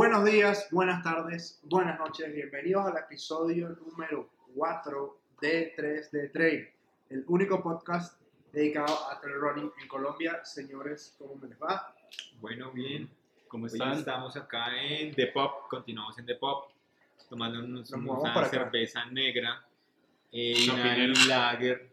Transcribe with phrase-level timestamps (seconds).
[0.00, 2.32] Buenos días, buenas tardes, buenas noches.
[2.34, 6.68] Bienvenidos al episodio número 4 de 3 de Trail,
[7.10, 8.18] el único podcast
[8.50, 10.42] dedicado a trail running en Colombia.
[10.42, 11.94] Señores, ¿cómo me les va?
[12.40, 13.10] Bueno, bien.
[13.46, 13.92] ¿Cómo Hoy están?
[13.92, 16.70] estamos acá en The Pop, continuamos en The Pop,
[17.28, 18.48] tomando Nos movamos una acá.
[18.48, 19.62] cerveza negra
[20.32, 21.12] eh, y una Chapinero.
[21.28, 21.90] lager,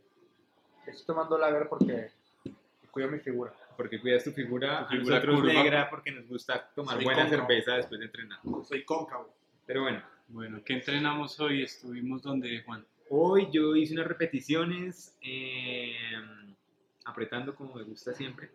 [0.86, 2.10] Estoy tomando lager porque
[2.90, 3.52] cuido mi figura.
[3.78, 5.54] Porque cuidas tu figura, Tu figura a nosotros curva.
[5.54, 7.48] negra porque nos gusta tomar Soy buena cóncavo.
[7.48, 8.40] cerveza después de entrenar.
[8.68, 9.34] Soy cóncavo.
[9.66, 11.62] Pero bueno, Bueno, ¿qué entrenamos hoy?
[11.64, 12.86] Estuvimos donde, Juan.
[13.10, 15.96] hoy yo hice unas repeticiones, eh,
[17.06, 18.50] apretando como me gusta siempre.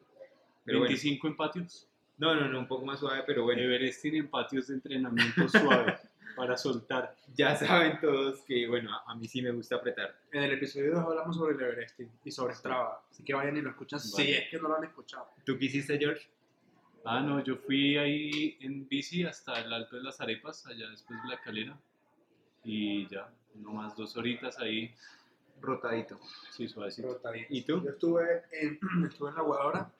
[0.65, 1.89] Pero bueno, 25 en patios.
[2.19, 5.97] no, no, no, un poco más suave, pero bueno, Everesting en patios de entrenamiento suave
[6.37, 7.17] para soltar.
[7.35, 10.15] ya saben todos que, bueno, a, a mí sí me gusta apretar.
[10.33, 13.03] En el episodio 2 hablamos sobre el Everesting y sobre Strava.
[13.11, 14.39] Así que vayan y lo escuchan si Vale.
[14.45, 15.29] es que no lo han escuchado.
[15.45, 16.29] ¿Tú qué hiciste, George?
[17.05, 21.21] Ah, no, yo fui ahí en bici hasta el Alto de las Arepas, allá después
[21.23, 21.77] de la calera.
[22.65, 24.95] Y ya, nomás dos horitas ahí,
[25.61, 26.19] Rotadito.
[26.51, 27.21] sí, suavecito.
[27.33, 27.47] Bien.
[27.51, 27.83] ¿Y tú?
[27.83, 28.79] Yo estuve en,
[29.11, 29.91] estuve en la guadora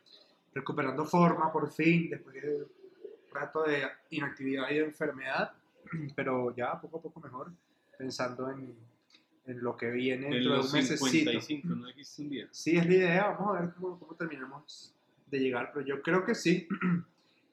[0.55, 2.69] recuperando forma por fin, después de un
[3.33, 5.53] rato de inactividad y de enfermedad,
[6.17, 7.53] pero ya poco a poco mejor,
[7.99, 8.75] pensando en,
[9.47, 11.07] en lo que viene En dentro de un mesecito.
[11.07, 12.49] 55, ¿no dijiste un día?
[12.51, 14.95] Sí, es la idea, vamos a ver cómo, cómo terminamos
[15.27, 16.69] de llegar, pero yo creo que sí.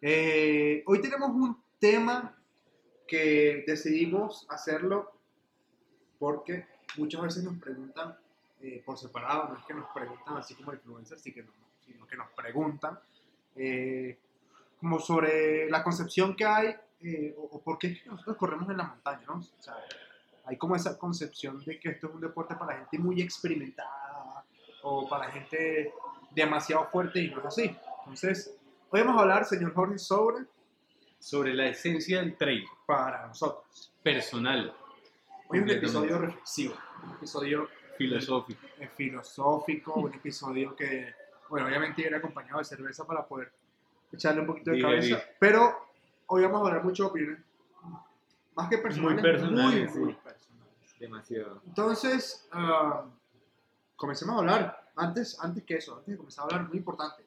[0.01, 2.33] Eh, hoy tenemos un tema
[3.05, 5.11] que decidimos hacerlo
[6.17, 8.15] porque muchas veces nos preguntan
[8.61, 11.51] eh, por separado, no es que nos preguntan así como influencers, sí que no,
[11.85, 12.99] sino que nos preguntan
[13.55, 14.17] eh,
[14.79, 18.69] como sobre la concepción que hay eh, o, o por qué es que nosotros corremos
[18.69, 19.35] en la montaña, ¿no?
[19.35, 19.75] O sea,
[20.45, 24.43] hay como esa concepción de que esto es un deporte para gente muy experimentada
[24.83, 25.93] o para gente
[26.31, 27.75] demasiado fuerte y no es así.
[27.99, 28.55] Entonces,
[28.89, 30.45] hoy vamos a hablar, señor Jorge, sobre
[31.19, 33.93] Sobre la esencia del trail para nosotros.
[34.03, 34.73] personal,
[35.49, 37.67] Hoy es un episodio reflexivo, un episodio
[37.97, 38.61] filosófico.
[38.79, 41.13] eh, filosófico, un episodio que,
[41.49, 43.51] bueno, obviamente viene acompañado de cerveza para poder
[44.11, 45.09] echarle un poquito de Digerir.
[45.15, 45.88] cabeza, pero
[46.29, 47.39] hoy vamos a hablar mucho de opiniones,
[48.55, 50.19] más que personales, personales, muy, muy sí.
[50.23, 50.99] personales.
[50.99, 51.61] Demasiado.
[51.65, 53.05] Entonces, ah,
[53.95, 54.91] comencemos a hablar.
[54.95, 57.25] Antes, antes que eso, antes de comenzar a hablar, muy importante,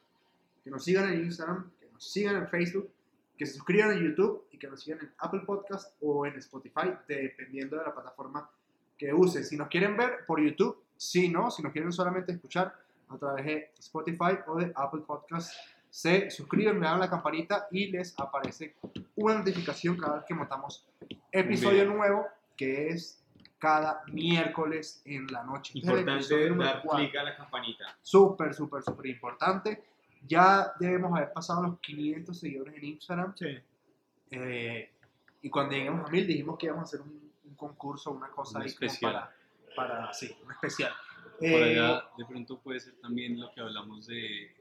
[0.63, 2.89] que nos sigan en Instagram, que nos sigan en Facebook,
[3.37, 6.93] que se suscriban en YouTube y que nos sigan en Apple Podcast o en Spotify,
[7.07, 8.49] dependiendo de la plataforma
[8.97, 9.43] que usen.
[9.43, 12.73] Si nos quieren ver por YouTube, si no, si nos quieren solamente escuchar
[13.09, 15.51] a través de Spotify o de Apple Podcast,
[15.93, 18.75] se suscriben, le dan la campanita y les aparece
[19.15, 20.87] una notificación cada vez que montamos
[21.31, 21.95] episodio Bien.
[21.95, 22.25] nuevo,
[22.57, 23.23] que es
[23.59, 25.73] cada miércoles en la noche.
[25.75, 27.95] Importante dar clic a la campanita.
[28.01, 29.83] Súper, súper, súper importante.
[30.25, 33.35] Ya debemos haber pasado los 500 seguidores en Instagram.
[33.37, 33.55] Sí.
[34.31, 34.89] eh,
[35.43, 38.57] y cuando lleguemos a 1000 dijimos que íbamos a hacer un, un concurso, una cosa
[38.57, 39.13] Un ahí especial.
[39.13, 39.35] para,
[39.75, 40.91] para, sí, un especial.
[41.37, 44.55] Por Eh, allá de pronto puede ser también lo que hablamos de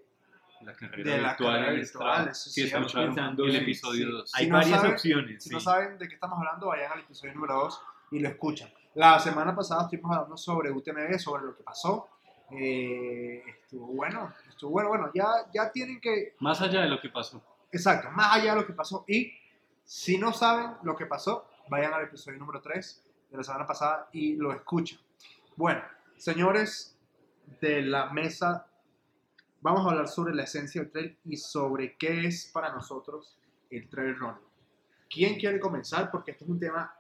[0.65, 2.31] la carrera De la virtual carrera en virtual, Strava.
[2.31, 4.13] eso Si sí, escucharon pensando el episodio sí.
[4.13, 4.33] 2.
[4.35, 5.43] Hay Si no varias saben- opciones.
[5.43, 5.55] Si sí.
[5.55, 7.81] no saben de qué estamos hablando, vayan al episodio número 2
[8.13, 8.71] y lo escuchan.
[8.95, 12.09] La semana pasada estuvimos hablando sobre UTMB, sobre lo que pasó.
[12.51, 14.89] Eh, estuvo bueno, estuvo bueno.
[14.91, 17.43] Bueno, ya, ya tienen que Más allá de lo que pasó.
[17.71, 19.05] Exacto, más allá de lo que pasó.
[19.09, 19.33] Y
[19.85, 24.09] si no saben lo que pasó, vayan al episodio número 3 de la semana pasada
[24.13, 24.99] y lo escuchan.
[25.57, 25.81] Bueno,
[26.19, 26.99] señores
[27.63, 28.67] de la mesa,
[29.63, 33.39] vamos a hablar sobre la esencia del trail y sobre qué es para nosotros
[33.71, 34.45] el trail running.
[35.09, 36.11] ¿Quién quiere comenzar?
[36.11, 36.95] Porque este es un tema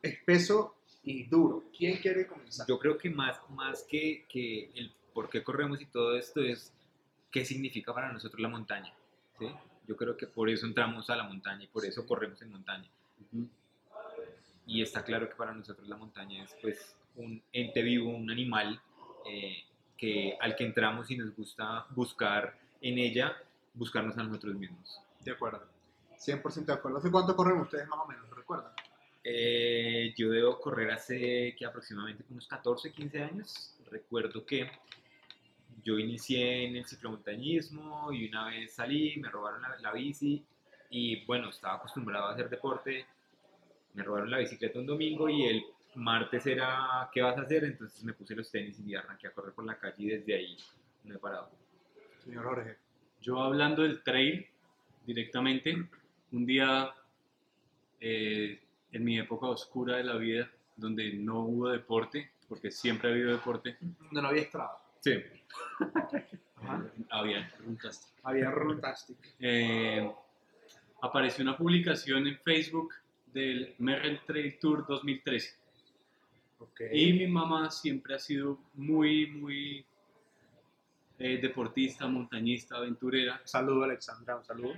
[0.00, 1.64] espeso y duro.
[1.76, 2.66] ¿Quién quiere comenzar?
[2.66, 6.72] Yo creo que más, más que, que el por qué corremos y todo esto es
[7.30, 8.92] qué significa para nosotros la montaña.
[9.38, 9.46] ¿sí?
[9.86, 12.88] Yo creo que por eso entramos a la montaña y por eso corremos en montaña.
[14.66, 18.80] Y está claro que para nosotros la montaña es pues un ente vivo, un animal
[19.26, 19.64] eh,
[19.96, 23.36] que, al que entramos y nos gusta buscar en ella,
[23.74, 25.00] buscarnos a nosotros mismos.
[25.20, 25.66] De acuerdo.
[26.18, 26.98] 100% de acuerdo.
[26.98, 28.28] ¿Hace cuánto corren ustedes más o menos?
[28.30, 28.72] ¿Recuerdan?
[29.22, 33.74] Eh, yo debo correr hace que aproximadamente unos 14, 15 años.
[33.90, 34.70] Recuerdo que
[35.82, 40.44] yo inicié en el ciclomontañismo y una vez salí, me robaron la, la bici
[40.90, 43.06] y bueno, estaba acostumbrado a hacer deporte.
[43.94, 45.64] Me robaron la bicicleta un domingo y el
[45.96, 47.64] martes era ¿qué vas a hacer?
[47.64, 50.56] Entonces me puse los tenis y arranqué a correr por la calle y desde ahí
[51.04, 51.50] no he parado.
[52.24, 52.76] Señor Jorge.
[53.20, 54.46] Yo hablando del trail
[55.06, 55.88] directamente,
[56.32, 56.92] un día
[58.00, 58.60] eh,
[58.92, 63.32] en mi época oscura de la vida, donde no hubo deporte, porque siempre ha habido
[63.32, 63.76] deporte,
[64.10, 64.78] No, no había Strava.
[65.00, 65.22] Sí.
[66.56, 66.84] Ajá.
[67.10, 68.12] había runtastic.
[68.22, 69.18] Había Runtastic.
[69.38, 70.10] Eh,
[71.02, 72.94] apareció una publicación en Facebook
[73.26, 75.56] del Merrell Trail Tour 2013.
[76.64, 76.80] Ok.
[76.92, 79.84] Y mi mamá siempre ha sido muy, muy
[81.18, 83.40] eh, deportista, montañista, aventurera.
[83.44, 84.74] Saludo, Alexandra, un saludo.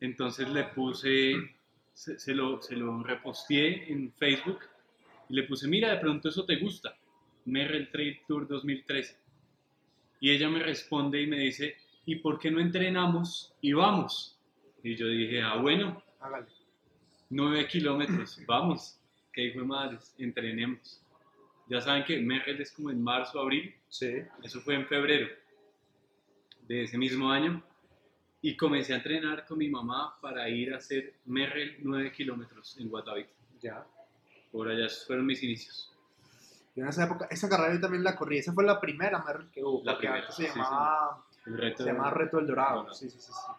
[0.00, 1.34] Entonces le puse,
[1.92, 4.60] se, se lo, se lo reposteé en Facebook
[5.28, 6.96] y le puse, mira, de pronto eso te gusta,
[7.46, 9.16] Merrell Trail Tour 2013.
[10.20, 11.76] Y ella me responde y me dice,
[12.06, 14.38] ¿y por qué no entrenamos y vamos?
[14.82, 16.46] Y yo dije, ah, bueno, Hágale.
[17.30, 19.00] 9 kilómetros, vamos,
[19.32, 21.00] que hijo de madres, entrenemos.
[21.68, 24.22] Ya saben que Merrell es como en marzo, abril, Sí.
[24.42, 25.28] eso fue en febrero
[26.68, 27.62] de ese mismo año.
[28.44, 32.88] Y comencé a entrenar con mi mamá para ir a hacer Merrell 9 kilómetros en
[32.88, 33.30] Guatavita.
[33.60, 33.86] Ya.
[34.50, 35.92] Por allá fueron mis inicios.
[36.74, 38.38] Yo en esa época, esa carrera yo también la corrí.
[38.38, 39.82] Esa fue la primera Merrill que hubo.
[39.84, 42.76] La primera, se sí, llamaba, El reto se llamaba Reto del Dorado.
[42.78, 42.94] Dorado.
[42.94, 43.30] Sí, sí, sí.
[43.32, 43.52] sí.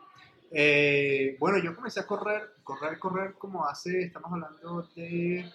[0.52, 5.50] Eh, bueno, yo comencé a correr, correr, correr como hace, estamos hablando de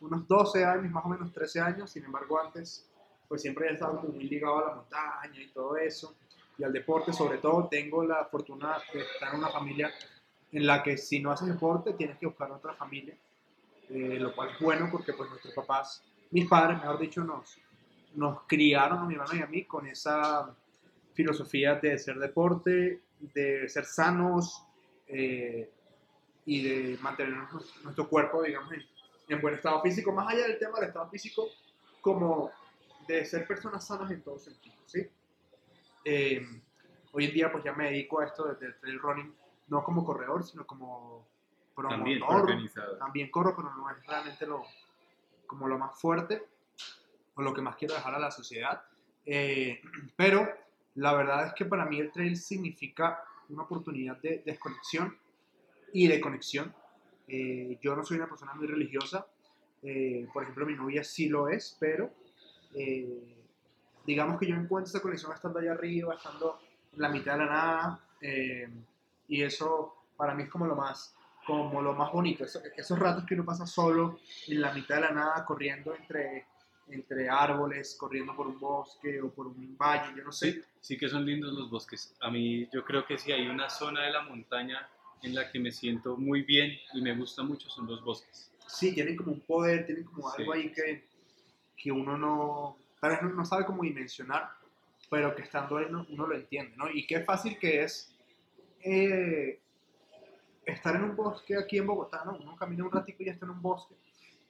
[0.00, 1.90] unos 12 años, más o menos 13 años.
[1.90, 2.88] Sin embargo, antes,
[3.28, 6.14] pues siempre he estado muy ligado a la montaña y todo eso.
[6.58, 9.90] Y al deporte, sobre todo, tengo la fortuna de estar en una familia
[10.52, 13.16] en la que si no haces deporte tienes que buscar otra familia,
[13.88, 17.58] eh, lo cual es bueno porque pues nuestros papás, mis padres, mejor dicho, nos,
[18.14, 20.54] nos criaron a mi hermano y a mí con esa
[21.12, 24.64] filosofía de hacer deporte, de ser sanos
[25.08, 25.70] eh,
[26.46, 28.84] y de mantener nuestro, nuestro cuerpo, digamos, en,
[29.28, 31.48] en buen estado físico, más allá del tema del estado físico,
[32.00, 32.50] como
[33.06, 35.06] de ser personas sanas en todo sentido, ¿sí?
[36.04, 36.46] Eh,
[37.12, 39.34] hoy en día pues ya me dedico a esto del trail running,
[39.68, 41.26] no como corredor, sino como
[41.76, 42.50] También, promotor.
[42.50, 42.98] Organizado.
[42.98, 44.62] También corro, pero no es realmente lo,
[45.46, 46.46] como lo más fuerte
[47.34, 48.82] o lo que más quiero dejar a la sociedad.
[49.24, 49.80] Eh,
[50.16, 50.48] pero
[50.94, 55.18] la verdad es que para mí el trail significa una oportunidad de desconexión
[55.92, 56.74] y de conexión.
[57.26, 59.26] Eh, yo no soy una persona muy religiosa,
[59.82, 62.10] eh, por ejemplo mi novia sí lo es, pero
[62.74, 63.36] eh,
[64.06, 66.58] digamos que yo encuentro esa conexión estando allá arriba, estando
[66.92, 68.68] en la mitad de la nada, eh,
[69.28, 71.14] y eso para mí es como lo más,
[71.46, 74.18] como lo más bonito, eso- esos ratos que uno pasa solo
[74.48, 76.46] en la mitad de la nada, corriendo entre,
[76.88, 80.52] entre árboles, corriendo por un bosque o por un valle, yo no sé.
[80.52, 82.14] Sí, sí que son lindos los bosques.
[82.20, 84.86] A mí yo creo que si hay una zona de la montaña
[85.24, 88.50] en la que me siento muy bien y me gusta mucho son los bosques.
[88.66, 90.36] Sí, tienen como un poder, tienen como Sí.
[90.42, 91.04] algo ahí que,
[91.76, 94.50] que uno no, tal vez no, no sabe cómo dimensionar,
[95.10, 96.90] pero que estando ahí no- uno lo entiende, ¿no?
[96.90, 98.14] Y qué fácil que es
[98.80, 99.60] eh,
[100.66, 102.36] estar en un bosque aquí en Bogotá, ¿no?
[102.36, 103.94] Uno camina un ratico y ya está en un bosque.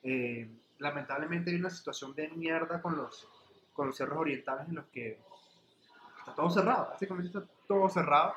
[0.02, 0.48] Eh,
[0.78, 3.28] lamentablemente hay una situación de mierda con los,
[3.72, 5.18] con los cerros orientales en los que
[6.18, 8.34] está todo cerrado, básicamente está todo cerrado.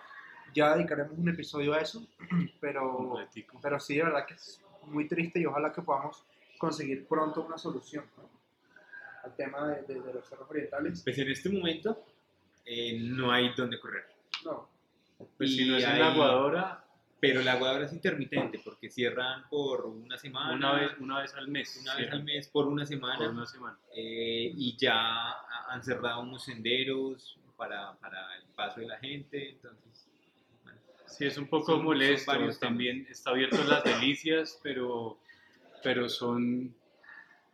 [0.58, 2.04] Ya dedicaremos un episodio a eso,
[2.60, 3.16] pero...
[3.62, 6.24] Pero sí, de verdad que es muy triste y ojalá que podamos
[6.58, 8.28] conseguir pronto una solución ¿no?
[9.24, 11.04] al tema de, de- de los cerros orientales.
[11.04, 12.04] Pues en este momento
[12.66, 14.06] eh, no hay donde correr.
[14.46, 14.68] No,
[15.38, 16.84] Pues si Y no es en hay- la aguadora,
[17.20, 20.54] Pero la aguadora es intermitente porque cierran por una semana.
[20.56, 21.78] una vez, una vez al mes.
[21.84, 23.18] una vez al mes por una semana.
[23.20, 23.78] por una semana.
[23.96, 24.96] eh, y ya
[25.34, 29.50] ha- han cerrado unos senderos para, para el paso de la gente.
[29.52, 29.87] Entonces,
[31.08, 32.32] Sí, es un poco Son- son molesto.
[32.32, 35.18] varios También está abierto las delicias, pero,
[35.84, 36.74] pero son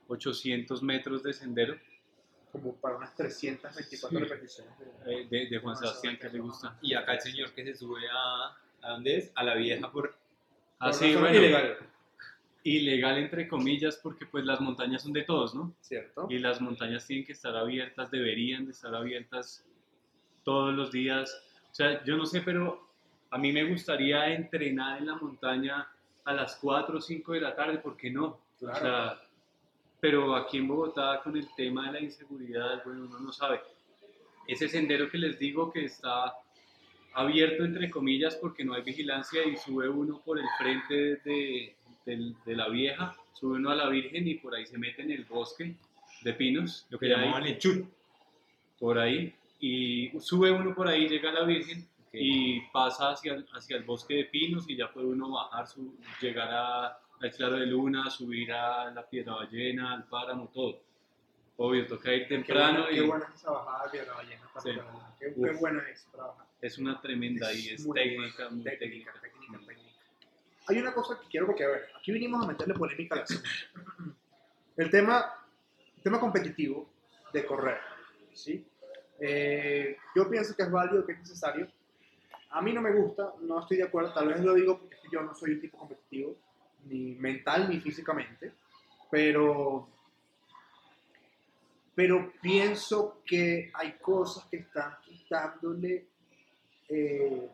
[0.07, 1.77] 800 metros de sendero
[2.51, 4.25] como para unas 324 Sí.
[4.25, 4.73] repeticiones.
[4.79, 6.77] de- eh, de, de Juan Sebastián que le gusta.
[6.81, 9.31] y acá el señor que se sube a, ¿a dónde es?
[9.35, 10.15] A la vieja por...
[10.79, 11.77] Así, Por bueno, ilegal,
[12.63, 15.73] ilegal entre comillas porque pues las montañas son de todos, ¿no?
[15.81, 16.27] ¿cierto?
[16.29, 19.65] Y las montañas tienen que estar abiertas, deberían de estar abiertas
[20.43, 21.33] todos los días.
[21.71, 22.87] O sea, yo no sé, pero
[23.33, 25.87] a mí me gustaría entrenar en la montaña
[26.23, 28.39] a las 4 o 5 de la tarde, ¿por qué no?
[28.59, 28.77] Claro.
[28.77, 29.21] O sea,
[29.99, 33.59] pero aquí en Bogotá con el tema de la inseguridad, bueno, uno no sabe.
[34.47, 36.35] Ese sendero que les digo que está
[37.13, 41.75] abierto entre comillas porque no hay vigilancia y sube uno por el frente de,
[42.45, 45.75] la vieja, sube uno a la Virgen y por ahí se mete en el bosque
[46.21, 47.87] de pinos, Lo que llamaban el chut.
[48.77, 52.19] por ahí, y sube uno por ahí, llega a la Virgen Ok.
[52.21, 56.47] y pasa hacia, hacia el bosque de pinos y ya puede uno bajar, su, llegar
[56.51, 60.79] a- al claro de luna, subir a la piedra ballena, al páramo, todo.
[61.57, 64.41] Obvio, toca ir Qué temprano buena, y qué buena es esa bajada de Piedra Ballena.
[64.53, 64.79] para Sí.
[65.19, 66.45] Qué, qué buena es para bajar.
[66.61, 69.19] es una tremenda y es muy técnica, muy técnica, técnica.
[69.21, 69.89] técnica, técnica.
[70.67, 73.49] Hay una cosa que quiero porque, a ver, aquí vinimos a meterle polémica al asunto.
[74.77, 75.31] El tema,
[75.97, 76.89] el tema competitivo
[77.31, 77.77] de correr,
[78.33, 78.65] ¿sí?
[79.19, 81.67] Eh, yo pienso que es válido, que es necesario.
[82.53, 85.21] A mí no me gusta, no estoy de acuerdo, tal vez lo digo porque yo
[85.21, 86.35] no soy un tipo competitivo,
[86.85, 88.53] ni mental ni físicamente,
[89.09, 89.87] pero,
[91.95, 96.05] pero pienso que hay cosas que están quitándole
[96.89, 97.49] eh,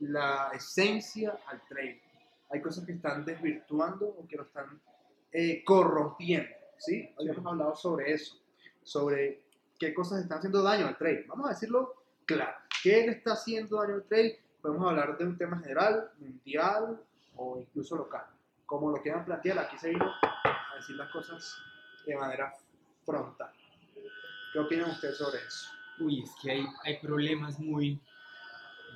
[0.00, 1.98] la esencia al trail.
[2.50, 4.78] Hay cosas que están desvirtuando o que lo están
[5.32, 7.08] eh, corrompiendo, ¿sí?
[7.18, 8.36] Habíamos hablado sobre eso,
[8.82, 9.44] sobre
[9.78, 11.24] qué cosas están haciendo daño al trail.
[11.26, 11.94] Vamos a decirlo
[12.26, 12.61] claro.
[12.82, 14.36] ¿Qué le está haciendo daño al trail?
[14.60, 17.00] Podemos hablar de un tema general, mundial
[17.36, 18.24] o incluso local.
[18.66, 21.56] Como lo quieran plantear, aquí se vino a decir las cosas
[22.06, 22.52] de manera
[23.04, 23.52] frontal.
[24.52, 25.70] ¿Qué opinan ustedes sobre eso?
[26.00, 28.00] Uy, es que hay, hay problemas muy,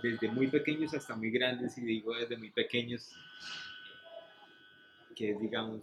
[0.02, 3.14] desde muy pequeños hasta muy grandes, y digo desde muy pequeños,
[5.14, 5.82] que es, digamos,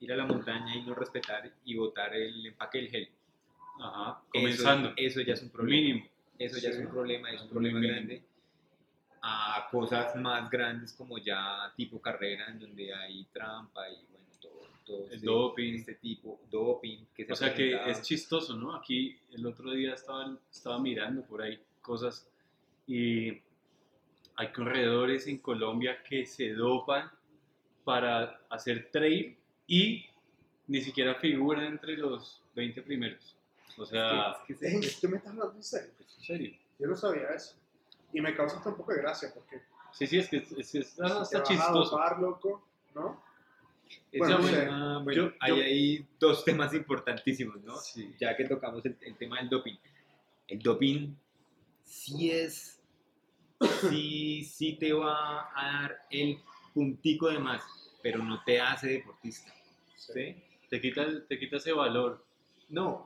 [0.00, 3.08] ir a la montaña y no respetar y botar el empaque del gel.
[3.80, 4.92] Ajá, Eso- comenzando.
[4.96, 5.80] Eso, ya es un problema.
[5.82, 6.08] Mínimo.
[6.38, 8.22] Eso ya es un problema, es un problema grande.
[9.22, 14.68] A cosas más grandes como ya tipo carrera, en donde hay trampa y bueno, todo,
[14.84, 15.74] todo El este, doping.
[15.74, 17.06] este tipo, doping.
[17.14, 18.74] Que se O sea que es chistoso, ¿no?
[18.74, 22.28] Aquí el otro día estaba, estaba mirando por ahí cosas
[22.86, 23.40] y
[24.36, 27.10] hay corredores en Colombia que se dopan
[27.84, 29.36] para hacer trail
[29.66, 30.04] y
[30.66, 33.36] ni siquiera figuran entre los 20 primeros.
[33.76, 35.90] O sea, Es que- es que se- ¿Es- ¿Tú me estás hablando en serio?
[35.98, 36.56] en serio.
[36.78, 37.56] Yo no sabía eso.
[38.12, 39.62] Y me causa hasta un poco de gracia porque
[39.92, 41.90] Sí, sí, es que es, es- es si te hasta vas a chistoso.
[41.90, 43.22] dopar, loco, ¿no?
[44.16, 44.66] Bueno, sé.
[44.70, 47.76] ah, bueno, Yo- hay yo- dos temas importantísimos, ¿no?
[47.76, 48.14] Sí.
[48.18, 49.76] Ya que tocamos el, el tema del doping.
[50.48, 51.14] El doping
[51.84, 52.80] sí es,
[53.90, 56.38] sí, sí te va a dar el
[56.72, 57.62] puntico de más,
[58.02, 59.52] pero no te hace deportista,
[59.96, 60.42] ¿sí?
[60.70, 62.24] Te quita, el- te quita ese valor.
[62.68, 63.04] No,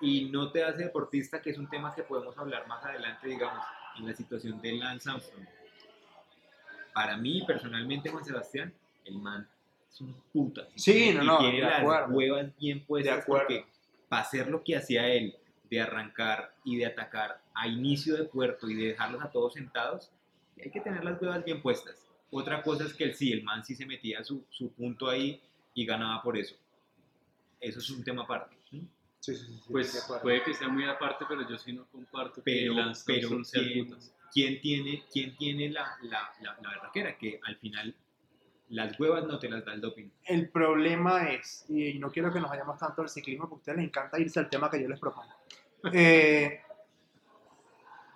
[0.00, 3.64] y no te hace deportista, que es un tema que podemos hablar más adelante, digamos,
[3.98, 5.46] en la situación de Lance Armstrong.
[6.92, 8.72] Para mí, personalmente, Juan Sebastián,
[9.04, 9.48] el man
[9.90, 10.66] es un puta.
[10.74, 12.14] Sí, no, y no, tiene de las acuerdo.
[12.14, 13.46] huevas bien puestas De acuerdo.
[13.48, 13.66] porque
[14.08, 15.36] para hacer lo que hacía él,
[15.68, 20.10] de arrancar y de atacar a inicio de puerto y de dejarlos a todos sentados,
[20.62, 21.96] hay que tener las huevas bien puestas.
[22.30, 25.40] Otra cosa es que el sí, el man sí se metía su, su punto ahí
[25.74, 26.56] y ganaba por eso.
[27.60, 28.55] Eso es un tema aparte.
[29.26, 29.34] ¿Sí?
[29.34, 32.42] Sí, sí, sí, de Pues puede que sea muy aparte, pero yo sí no comparto
[32.44, 33.62] Pero, que Lance pero sea
[34.32, 37.16] ¿quién, tiene, quién tiene la, la, la, la berraquera?
[37.18, 37.94] Que al final
[38.68, 40.08] las huevas no te las da el doping.
[40.24, 43.78] El problema es, y no quiero que nos vayamos tanto al ciclismo, porque a ustedes
[43.78, 45.32] les encanta irse al tema que yo les propongo.
[45.92, 46.60] Eh,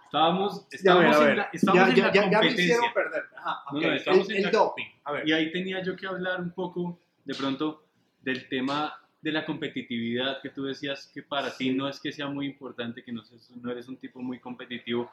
[0.06, 1.36] Estábamos, ya, a ver, estábamos a en ver.
[1.36, 2.64] la, estábamos ya, en ya, la ya, ya me competencia.
[2.64, 3.24] hicieron perder.
[3.36, 3.84] Ajá, No, ok.
[3.84, 4.86] no, estamos el, en el la- doping.
[5.04, 5.28] A ver.
[5.28, 7.84] Y ahí tenía yo que hablar un poco, de pronto,
[8.22, 12.26] del tema de la competitividad, que tú decías que para ti no es que sea
[12.28, 15.10] muy importante, que no, seas- no eres un tipo muy competitivo,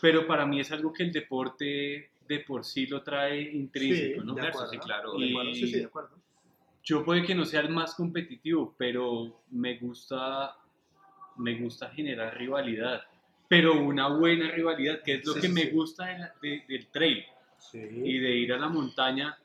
[0.00, 4.26] pero para mí es algo que el deporte de por sí lo trae intrínseco, Sí,
[4.26, 4.34] ¿no?
[4.34, 4.70] de acuerdo.
[4.70, 5.16] sí, claro.
[5.18, 6.18] De acuerdo, sí, sí, de acuerdo.
[6.82, 10.56] Yo puede que no sea el más competitivo, pero me gusta,
[11.36, 13.02] me gusta generar rivalidad,
[13.48, 16.86] pero una buena rivalidad, que es lo Sí, que me gusta de la- de- del
[16.88, 17.24] trail
[18.04, 19.38] y de ir a la montaña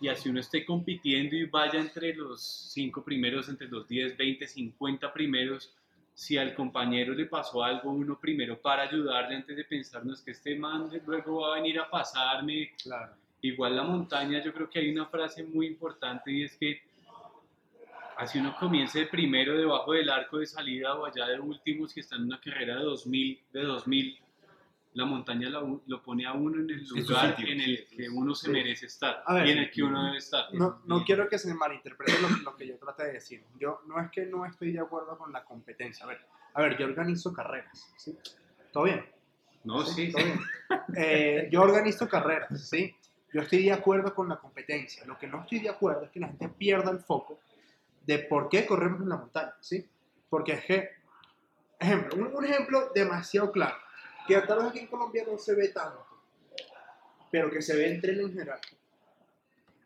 [0.00, 4.46] y así uno esté compitiendo y vaya entre los cinco primeros, entre los 10, 20,
[4.46, 5.72] 50 primeros,
[6.14, 10.20] si al compañero le pasó algo, uno primero para ayudarle antes de pensar, no es
[10.20, 12.72] que este man luego va a venir a pasarme.
[12.82, 13.12] Claro.
[13.40, 16.82] Igual la montaña, yo creo que hay una frase muy importante y es que
[18.16, 22.00] así uno comience de primero debajo del arco de salida o allá de últimos que
[22.00, 24.18] están en una carrera de 2000, de 2000
[24.98, 28.34] la montaña lo, lo pone a uno en el lugar sitio, en el que uno
[28.34, 28.52] se sí.
[28.52, 30.52] merece estar A ver, y en el que uno debe estar.
[30.52, 33.44] No, no quiero que se malinterprete lo, lo que yo traté de decir.
[33.60, 36.04] Yo no es que no estoy de acuerdo con la competencia.
[36.04, 36.18] A ver,
[36.52, 37.92] a ver yo organizo carreras.
[37.96, 38.18] ¿sí?
[38.72, 39.06] ¿Todo bien?
[39.62, 40.40] No, sí, todo bien.
[40.96, 42.94] Eh, yo organizo carreras, ¿sí?
[43.32, 45.04] Yo estoy de acuerdo con la competencia.
[45.06, 47.38] Lo que no estoy de acuerdo es que la gente pierda el foco
[48.04, 49.86] de por qué corremos en la montaña, ¿sí?
[50.28, 50.88] Porque es que,
[51.78, 53.76] ejemplo, un, un ejemplo demasiado claro,
[54.28, 56.06] que tal vez aquí en Colombia no se ve tanto,
[57.32, 58.60] pero que se ve en tren en general.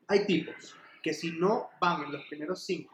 [0.08, 2.92] Hay tipos que si no van en los primeros cinco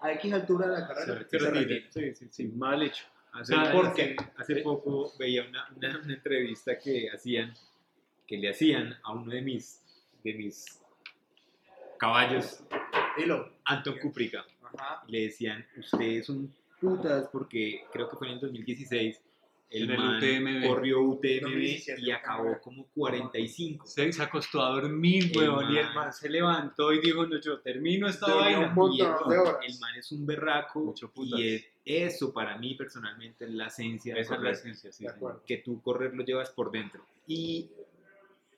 [0.00, 1.50] a X altura de la carrera, Se se retira.
[1.50, 1.92] retiran.
[1.92, 2.48] Sí, sí, sí.
[2.48, 3.04] mal hecho.
[3.32, 4.16] Hace, Ah, ¿por hace- qué?
[4.36, 7.54] hace poco veía una, una, una entrevista que hacían,
[8.26, 9.82] que le hacían a uno de mis,
[10.24, 10.80] de mis
[11.98, 12.62] caballos,
[13.16, 13.52] Dilo.
[13.64, 14.44] Anton Kuprika.
[14.62, 15.02] Ajá.
[15.06, 19.20] Le decían, ustedes son putas porque creo que fue en el 2016.
[19.70, 20.66] El el man UTMB.
[20.66, 23.86] corrió UTMB 2017, y acabó como 45.
[23.86, 27.60] Se, se acostó a dormir, huevón, y el man- se levantó y dijo, no, yo
[27.60, 28.74] termino esta vaina.
[28.92, 29.06] Y el,
[29.72, 30.92] el man es un berraco
[31.24, 35.06] y es- eso para mí personalmente es la esencia Esa es la esencia, sí.
[35.46, 37.04] Que tú correr lo llevas por dentro.
[37.28, 37.70] Y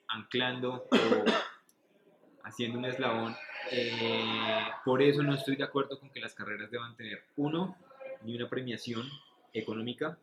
[0.09, 1.23] anclando o
[2.43, 3.35] haciendo un eslabón.
[3.71, 7.77] Eh, por eso no estoy de acuerdo con que las carreras deban tener, uno,
[8.23, 9.07] ni una premiación
[9.53, 10.17] económica,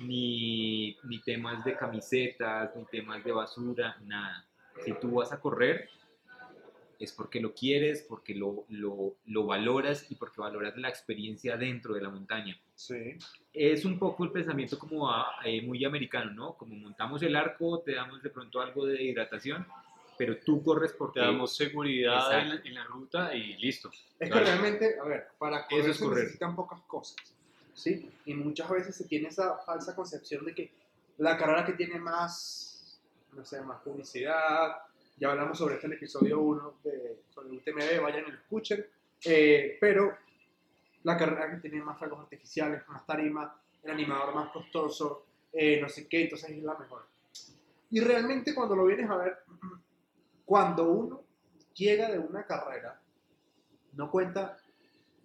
[0.00, 4.46] ni, ni temas de camisetas, ni temas de basura, nada.
[4.84, 5.88] Si tú vas a correr,
[6.98, 11.94] es porque lo quieres, porque lo, lo, lo valoras y porque valoras la experiencia dentro
[11.94, 12.60] de la montaña.
[12.74, 13.16] Sí.
[13.54, 16.54] Es un poco el pensamiento como ah, eh, muy americano, ¿no?
[16.54, 19.66] Como montamos el arco, te damos de pronto algo de hidratación,
[20.18, 21.20] pero tú corres porque...
[21.20, 23.90] Te damos seguridad en la, en la ruta y listo.
[24.18, 26.18] Es que realmente, a ver, para correr Eso es se correr.
[26.18, 27.16] necesitan pocas cosas,
[27.80, 28.10] ¿sí?
[28.26, 30.72] Y muchas veces se tiene esa falsa concepción de que
[31.18, 33.00] la carrera que tiene más,
[33.32, 34.76] no sé, más publicidad,
[35.16, 38.86] ya hablamos sobre esto en el episodio 1 de, sobre UTMB, vayan y escuchen,
[39.24, 40.16] eh, pero
[41.02, 45.88] la carrera que tiene más fuegos artificiales, más tarima, el animador más costoso, eh, no
[45.88, 47.06] sé qué, entonces es la mejor.
[47.90, 49.38] Y realmente cuando lo vienes a ver,
[50.44, 51.22] cuando uno
[51.74, 53.00] llega de una carrera,
[53.92, 54.58] no cuenta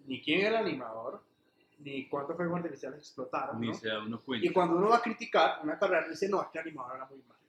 [0.06, 1.22] ni quién era el animador,
[1.78, 3.74] ni cuántos fuegos artificiales explotaron, Ni ¿no?
[3.74, 4.52] se da uno Y cuenta.
[4.54, 7.40] cuando uno va a criticar una carrera, dice, no, este animador era muy malo.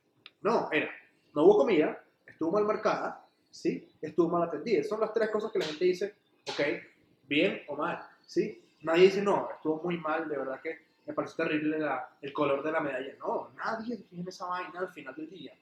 [0.41, 0.89] No, era,
[1.33, 3.87] no hubo comida, estuvo mal marcada, ¿sí?
[4.01, 4.83] Estuvo mal atendida.
[4.83, 6.15] Son las tres cosas que la gente dice,
[6.49, 6.59] ok,
[7.27, 8.61] bien o mal, ¿sí?
[8.81, 12.61] Nadie dice, no, estuvo muy mal, de verdad que me pareció terrible la- el color
[12.63, 13.15] de la medalla.
[13.19, 15.53] No, nadie se fija en esa vaina al final del día.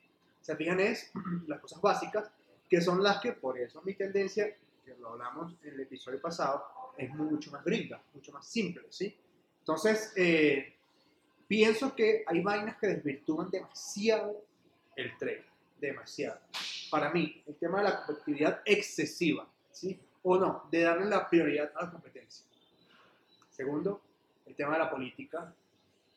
[0.42, 1.12] Se fijan es
[1.48, 2.32] las cosas básicas,
[2.68, 4.48] que son las que, por eso mi tendencia,
[4.86, 9.18] que lo hablamos en el episodio pasado, es mucho más gringa, mucho más simple, ¿sí?
[9.60, 10.76] Entonces, eh,
[11.48, 14.46] pienso que hay vainas que desvirtúan demasiado
[14.96, 15.44] el trail,
[15.80, 16.40] demasiado.
[16.92, 20.00] Para mí, el tema de la competitividad excesiva, ¿sí?
[20.24, 22.46] O no, de darle la prioridad a la competencia.
[23.50, 24.02] Segundo,
[24.46, 25.54] el tema de la política,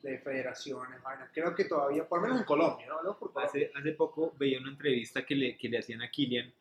[0.02, 1.30] de federaciones, vainas.
[1.32, 3.18] Creo que todavía, por lo menos en Colombia, ¿no?
[3.18, 3.48] Por Colombia.
[3.48, 6.52] Hace, hace poco veía una entrevista que le, que le hacían a Kilian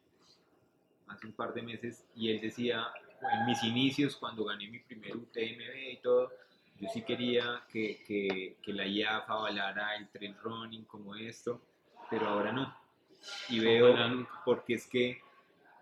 [1.08, 2.88] hace un par de meses y él decía,
[3.34, 6.32] en mis inicios, cuando gané mi primer UTMB y todo,
[6.80, 11.62] yo sí quería que, que, que la IAF avalara el trail running como esto,
[12.10, 12.76] pero ahora no.
[13.50, 13.96] Y veo,
[14.46, 15.20] porque es que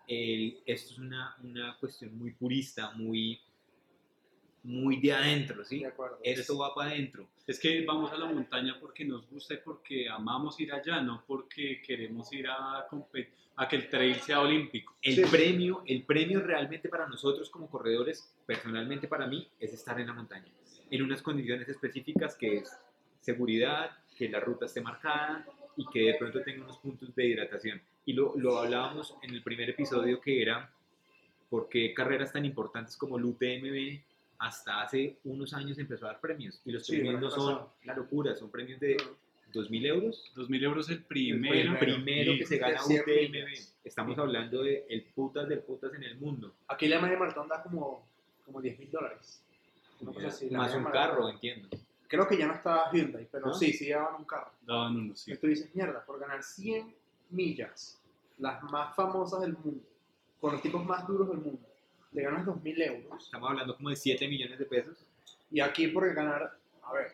[0.08, 3.40] el- esto es una, una cuestión muy purista, muy,
[4.64, 5.80] muy de adentro, ¿sí?
[5.80, 6.18] De acuerdo.
[6.24, 7.28] Esto va para adentro.
[7.46, 11.24] Es que vamos a la montaña porque nos gusta y porque amamos ir allá, no
[11.28, 14.96] porque queremos ir a, compe- a que el trail sea olímpico.
[15.02, 15.24] El Sí.
[15.32, 20.14] premio, el premio realmente para nosotros como corredores, personalmente para mí, es estar en la
[20.14, 20.52] montaña,
[20.92, 22.78] en unas condiciones específicas que es
[23.22, 25.46] seguridad, que la ruta esté marcada
[25.78, 27.82] y que de pronto tenga unos puntos de hidratación.
[28.06, 30.72] Y lo, lo hablábamos en el primer episodio que era
[31.50, 34.00] por qué carreras tan importantes como el UTMB
[34.38, 36.62] hasta hace unos años empezó a dar premios.
[36.66, 37.74] Y los Sí, premios no son pasado.
[37.84, 38.98] la locura, son premios de
[39.56, 41.78] 2.000 euros 2.000 euros el primero.
[41.80, 42.04] primero.
[42.04, 43.32] primero que se gana de 100 UTMB.
[43.32, 43.76] millas.
[43.84, 46.56] Estamos hablando de el putas del putas en el mundo.
[46.68, 48.06] Aquí la media maratón da como,
[48.46, 49.42] como 10 mil dólares.
[50.02, 51.08] Una cosa así, la Más un maratón.
[51.10, 51.70] carro, entiendo.
[52.08, 53.54] Creo que ya no está Hyundai, pero ¿No?
[53.54, 54.52] sí, sí daban un carro.
[54.62, 55.32] Daban uno, sí.
[55.32, 56.94] Y tú dices, mierda, por ganar 100
[57.32, 58.00] millas,
[58.38, 59.82] las más famosas del mundo,
[60.40, 61.62] con los tipos más duros del mundo,
[62.14, 63.24] te ganas 2.000 euros.
[63.26, 64.98] Estamos hablando como de 7 millones de pesos.
[65.52, 67.12] Y aquí por ganar, a ver,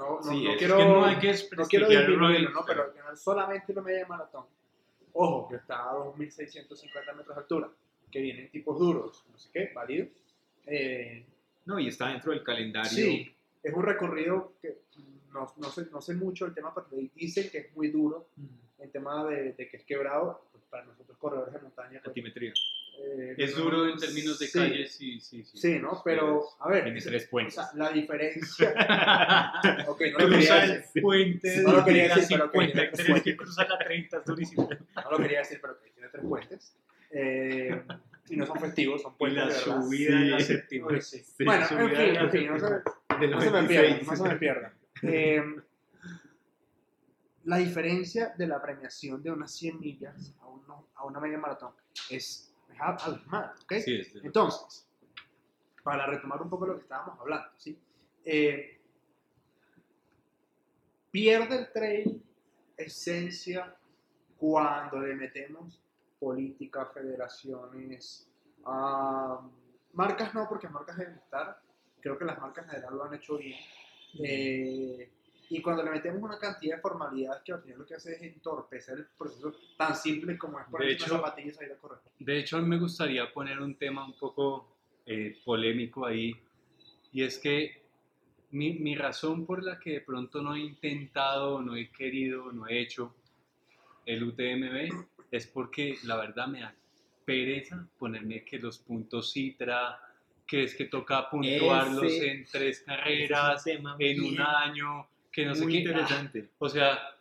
[0.00, 2.64] no, no, Sí, no quiero, que no hay que no quiero disminuirlo, ¿no?
[2.66, 4.46] pero ganar solamente una media maratón,
[5.12, 7.70] ojo, que está a 2.650 metros de altura,
[8.10, 10.06] que vienen tipos duros, no sé qué, válido.
[10.66, 11.24] Eh,
[11.66, 12.90] No, y está dentro del calendario.
[12.90, 14.78] sí, es un recorrido que
[15.32, 18.82] no, no, sé, no sé mucho el tema, pero dicen que es muy duro Mm,
[18.82, 22.00] en tema de, de que es quebrado, pues, para nosotros corredores de montaña.
[22.02, 22.52] pues, Altimetría.
[23.02, 25.56] Eh, Es duro en términos de sí, calle, sí, sí, sí.
[25.58, 26.02] Sí, ¿no?
[26.04, 27.54] Pero, a ver, Tiene es- tres o puentes.
[27.54, 28.74] sea, la diferencia.
[29.88, 32.58] ok, no lo quería decir, el puente No lo quería de la decir, pero que-
[32.58, 34.68] 53 que cruza la 30, es durísimo.
[35.04, 36.76] no lo quería decir, pero que tiene tres puentes.
[37.12, 37.82] Eh,
[38.28, 39.82] y no son festivos, son Y puentes la de verdad.
[39.82, 40.44] subida de la Sí.
[40.46, 41.00] séptima.
[41.00, 41.18] Sí.
[41.18, 42.80] Sí, bueno, en fin, la en fin, no se, no
[43.18, 43.68] se me 96.
[43.68, 44.72] pierdan, no se me pierdan.
[45.02, 45.42] Eh,
[47.44, 51.72] la diferencia de la premiación de unas 100 millas a, uno- a una media maratón
[52.10, 52.49] es,
[54.22, 54.88] Entonces,
[55.82, 57.78] para retomar un poco lo que estábamos hablando, ¿sí?
[58.24, 58.80] Eh,
[61.10, 62.22] pierde el trail
[62.76, 63.76] esencia
[64.36, 65.82] cuando le metemos
[66.18, 68.28] política, federaciones,
[69.92, 71.60] marcas no, porque marcas deben estar,
[72.00, 73.58] creo que las marcas en general lo han hecho bien,
[74.24, 75.08] Eh,
[75.52, 78.22] y cuando le metemos una cantidad de formalidades que al final lo que hace es
[78.22, 81.98] entorpecer el proceso tan simple como es poner hecho- zapatillas y ir a correr.
[82.18, 86.32] De hecho, me gustaría poner un tema un poco eh, polémico ahí,
[87.12, 87.82] y es que
[88.52, 92.68] mi, mi razón por la que de pronto no he intentado, no he querido, no
[92.68, 93.14] he hecho,
[94.06, 96.74] el UTMB es porque la verdad me da
[97.24, 100.00] pereza ponerme que los puntos Citra,
[100.46, 105.08] que es que toca puntuarlos Ese- en tres carreras, es un tema en un año,
[105.32, 105.78] que no sé muy qué.
[105.78, 106.50] interesante.
[106.58, 107.16] O sea,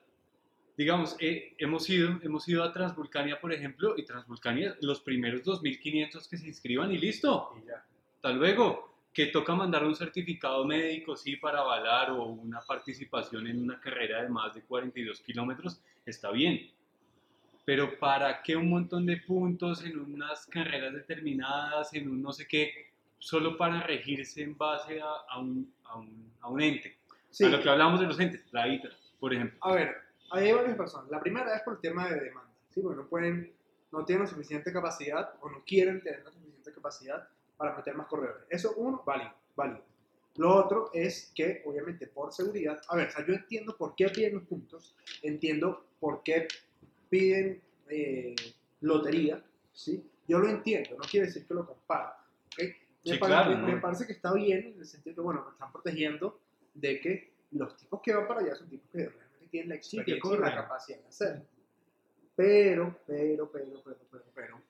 [0.77, 6.29] digamos, eh, hemos, ido, hemos ido a Transvulcania, por ejemplo, y Transvulcania, los primeros 2.500
[6.29, 7.51] que se inscriban y listo.
[7.61, 7.85] Y ya.
[8.15, 8.87] Hasta luego.
[9.11, 14.21] Que toca mandar un certificado médico, sí, para avalar o una participación en una carrera
[14.21, 16.69] de más de 42 kilómetros, está bien.
[17.65, 22.47] Pero ¿para qué un montón de puntos en unas carreras determinadas, en un no sé
[22.47, 26.98] qué, solo para regirse en base a, a un, a, un, a un ente?
[27.31, 27.45] Sí.
[27.45, 29.57] A lo que hablamos de los entes, la ITRA, por ejemplo.
[29.61, 29.95] A ver,
[30.31, 31.11] hay varias razones.
[31.11, 32.49] La primera es por el tema de demanda.
[32.69, 32.81] ¿sí?
[32.81, 33.53] Porque no pueden,
[33.91, 38.07] no tienen la suficiente capacidad o no quieren tener la suficiente capacidad para meter más
[38.07, 38.43] corredores.
[38.49, 39.83] Eso, uno, válido, válido.
[40.37, 44.07] Lo otro es que, obviamente, por seguridad, a ver, o sea, yo entiendo por qué
[44.09, 46.47] piden los puntos, entiendo por qué
[47.09, 48.35] piden eh,
[48.81, 50.03] lotería, ¿sí?
[50.27, 52.11] Yo lo entiendo, no quiere decir que lo comparo,
[52.53, 52.59] ¿ok?
[52.59, 52.75] Me,
[53.13, 53.81] Sí, parece, claro, me- me ¿no?
[53.81, 56.39] parece que está bien en el sentido que, bueno, me están protegiendo
[56.79, 60.15] de que los tipos que van para allá son tipos que realmente tienen la experiencia
[60.15, 60.41] y corren.
[60.41, 61.45] la capacidad de hacerlo.
[62.35, 64.61] Pero, pero, pero, pero, pero, pero.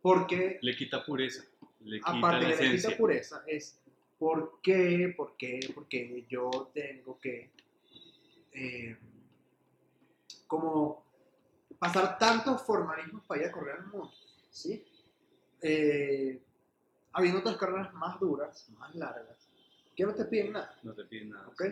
[0.00, 1.44] Porque, Le quita pureza,
[1.80, 2.90] le quita aparte la esencia.
[2.90, 3.80] quita pureza, es
[4.18, 7.50] ¿por qué, por qué, por qué yo tengo que
[8.52, 8.96] eh,
[10.46, 11.04] como
[11.78, 14.12] pasar tantos formalismos para ir a correr al mundo,
[14.50, 14.84] ¿sí?
[15.60, 16.40] Eh,
[17.12, 19.35] habiendo otras carreras más duras, más largas,
[19.96, 20.78] que no te piden nada.
[20.82, 21.48] No te piden nada.
[21.48, 21.62] ¿ok?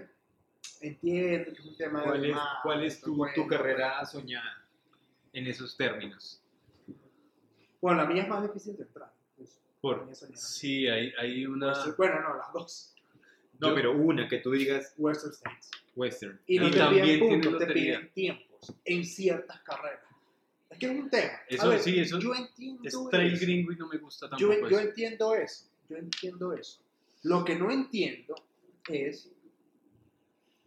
[0.80, 4.04] Entiendo que es un tema de ¿Cuál es, demanda, cuál es tu, bueno, tu carrera
[4.06, 4.64] soñada
[5.32, 6.40] en esos términos?
[7.80, 9.12] Bueno, la mía es más difícil de entrar.
[9.36, 10.08] pues, Por-.
[10.34, 11.72] Sí, hay, hay una...
[11.84, 12.94] Pues, bueno, no, las dos.
[13.60, 15.70] No, Yo- pero una que tú digas Western States.
[15.94, 16.40] western.
[16.46, 20.00] Y no Y te también piden puntos, te piden tiempos en ciertas carreras.
[20.70, 21.30] Es que es un tema.
[21.48, 23.44] Eso ver, sí, eso yo entiendo es trail eso.
[23.44, 24.88] gringo y no me gusta Yo, tampoco yo eso.
[24.88, 25.66] entiendo eso.
[25.88, 26.80] Yo entiendo eso.
[27.24, 28.34] Lo que no entiendo
[28.88, 29.30] es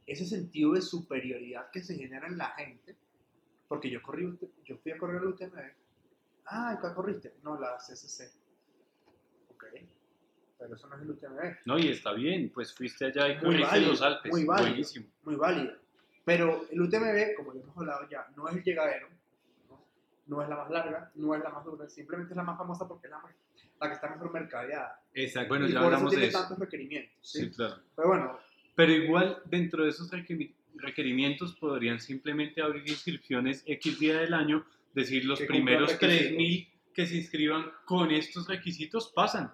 [0.06, 2.96] ese sentido de superioridad que se genera en la gente.
[3.68, 5.60] Porque yo corrí, yo fui a correr la UTMB.
[6.46, 7.36] Ah, ¿cuál corriste?
[7.44, 8.32] No, la CCC.
[9.50, 9.66] Ok.
[10.58, 11.40] Pero eso no es el UTMB.
[11.66, 14.32] No, y está bien, pues fuiste allá y corriste los Alpes.
[14.32, 14.70] muy válido.
[14.70, 15.06] Buenísimo.
[15.24, 15.74] muy válido.
[16.24, 19.08] Pero el UTMB, como ya hemos hablado ya, no es el llegadero,
[19.70, 19.86] ¿no?
[20.28, 22.88] No es la más larga, no es la más dura, simplemente es la más famosa
[22.88, 23.36] porque es la, más-
[23.80, 25.02] la que está mejor mercadeada.
[25.14, 25.50] Exacto.
[25.50, 26.40] Bueno, y ya por eso hablamos de tiene eso.
[26.40, 27.18] tantos requerimientos.
[27.22, 27.40] ¿sí?
[27.42, 27.82] Sí, claro.
[27.96, 28.40] Pero bueno,
[28.76, 30.10] Pero igual, dentro de esos
[30.76, 36.38] requerimientos, podrían simplemente abrir inscripciones X día del año, decir los primeros requisitos.
[36.38, 39.54] 3.000 que se inscriban con estos requisitos pasan.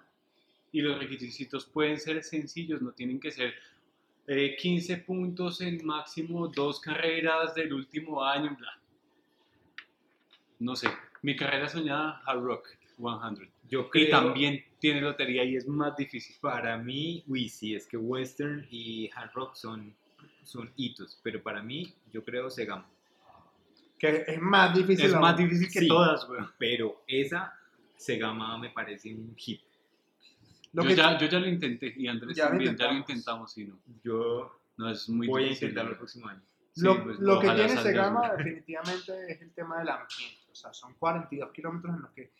[0.71, 3.53] Y los requisitos pueden ser sencillos, no tienen que ser
[4.27, 8.79] eh, 15 puntos en máximo dos carreras del último año, bla.
[10.59, 10.87] No sé,
[11.21, 13.52] mi carrera soñada, Hard Rock 100.
[13.69, 16.35] Yo creo, Y también tiene lotería y es más difícil.
[16.41, 19.95] para mí, uy, sí, es que western y hard rock son,
[20.43, 22.85] son hitos, pero para mí, yo creo Segamo.
[23.97, 25.05] que es más difícil.
[25.05, 25.21] Es aún.
[25.21, 25.87] más difícil que Sí.
[25.87, 26.51] todas, weón.
[26.57, 27.53] Pero esa
[27.95, 29.61] Segama me parece un hit.
[30.73, 32.97] Lo Yo, que- ya, yo ya lo intenté y Andrés Ya lo también, ya lo
[32.97, 33.57] intentamos.
[33.57, 33.79] y no.
[34.03, 36.41] Yo No, es muy voy a intentarlo el próximo año.
[36.73, 40.39] Sí, lo, pues, lo que tiene Segama definitivamente es el tema del ambiente.
[40.51, 42.31] O sea, son 42 kilómetros en los que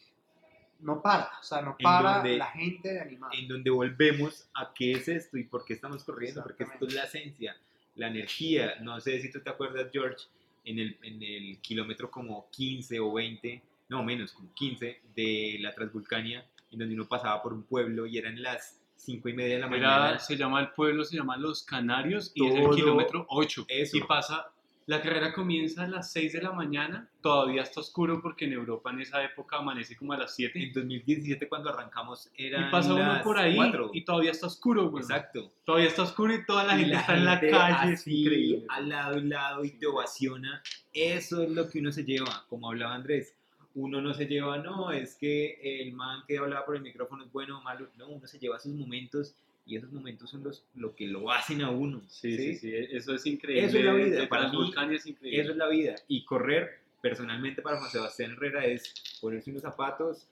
[0.83, 1.31] no para.
[1.39, 3.31] O sea, no para donde- la gente de animar.
[3.33, 6.93] En donde volvemos a qué es esto y por qué estamos corriendo, porque esto es
[6.93, 7.55] la esencia,
[7.95, 8.75] la energía.
[8.81, 10.25] No sé si tú te acuerdas, George,
[10.65, 15.73] en el, en el kilómetro como 15 o 20, no menos, como 15 de la
[15.73, 19.59] Transvulcania, en donde uno pasaba por un pueblo y eran las 5 y media de
[19.61, 20.09] la mañana.
[20.11, 23.65] Era- se llama el pueblo, se llama Los Canarios y es el kilómetro 8.
[23.67, 23.97] eso.
[23.97, 24.47] Y pasa,
[24.85, 28.91] la carrera comienza a las 6 de la mañana, todavía está oscuro porque en Europa
[28.91, 30.61] en esa época amanece como a las 7.
[30.61, 33.91] En 2017 cuando arrancamos era Y pasa uno por ahí 4.
[33.93, 35.03] y todavía está oscuro, güey.
[35.03, 35.51] Exacto.
[35.63, 38.65] Todavía está oscuro y toda la Y gente está en la gente calle, así, increíble.
[38.69, 40.61] al lado y lado y te ovaciona.
[40.93, 43.35] Eso es lo que uno se lleva, como hablaba Andrés.
[43.75, 47.31] Uno no se lleva, no, es que el man que hablaba por el micrófono es
[47.31, 47.87] bueno o malo.
[47.97, 49.33] No, uno se lleva sus momentos
[49.65, 52.01] y esos momentos son los lo que lo hacen a uno.
[52.07, 53.65] Sí, sí, sí, eso es increíble.
[53.65, 54.57] Eso es la vida, para mí,
[54.95, 55.41] es increíble.
[55.41, 55.95] Eso es la vida.
[56.07, 60.27] Y correr, personalmente para Juan Sebastián Herrera, es ponerse unos zapatos,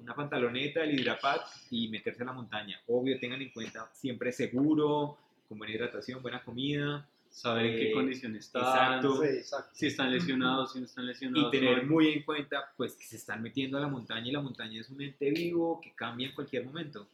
[0.00, 2.80] una pantaloneta, el hidrapat y meterse a la montaña.
[2.86, 7.06] Obvio, tengan en cuenta siempre seguro, con buena hidratación, buena comida.
[7.28, 8.62] Saber en qué Eh, condición están,
[8.98, 9.22] exacto.
[9.22, 9.70] Sí, exacto.
[9.72, 11.54] si están lesionados, si no están lesionados.
[11.54, 14.40] y tener muy en cuenta pues que se están metiendo a la montaña y la
[14.40, 17.06] montaña es un ente vivo que cambia en cualquier momento.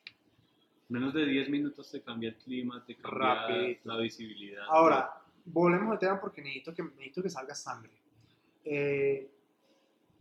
[0.88, 3.80] Menos de 10 minutos te cambia el clima, te cambia Rapidito.
[3.88, 4.64] la visibilidad.
[4.68, 5.10] Ahora,
[5.44, 7.92] volvemos al tema porque necesito que, necesito que salga sangre.
[8.64, 9.30] eh,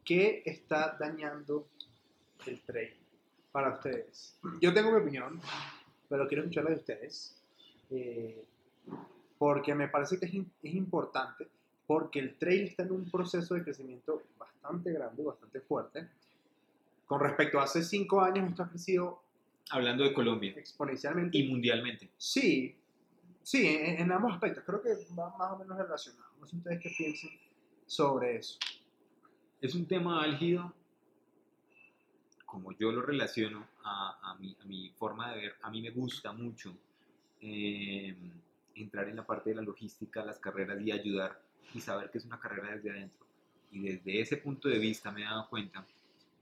[0.03, 1.67] ¿qué está dañando
[2.45, 2.93] el trail
[3.51, 4.37] para ustedes?
[4.61, 5.41] Yo tengo mi opinión,
[6.07, 7.41] pero quiero escucharla de ustedes,
[7.89, 8.45] eh,
[9.39, 11.47] porque me parece que es, es importante,
[11.87, 16.07] porque el trail está en un proceso de crecimiento bastante grande, bastante fuerte.
[17.07, 19.23] Con respecto a hace cinco años, esto ha crecido
[19.71, 21.37] Hablando de Colombia exponencialmente.
[21.37, 22.09] y mundialmente.
[22.17, 22.75] Sí,
[23.41, 24.63] sí, en, en ambos aspectos.
[24.65, 26.25] Creo que va más o menos relacionado.
[26.39, 27.31] No sé ustedes qué piensan
[27.85, 28.59] sobre eso.
[29.61, 30.73] Es un tema álgido,
[32.45, 35.89] como yo lo relaciono a, a, mi, a mi forma de ver, a mí me
[35.89, 36.75] gusta mucho
[37.41, 38.15] eh,
[38.75, 41.41] entrar en la parte de la logística, las carreras y ayudar
[41.73, 43.25] y saber que es una carrera desde adentro.
[43.71, 45.85] Y desde ese punto de vista me he dado cuenta,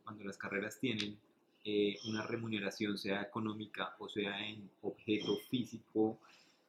[0.04, 1.18] cuando las carreras tienen
[1.66, 6.20] eh, una remuneración, sea económica o sea en objeto físico,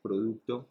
[0.03, 0.69] producto,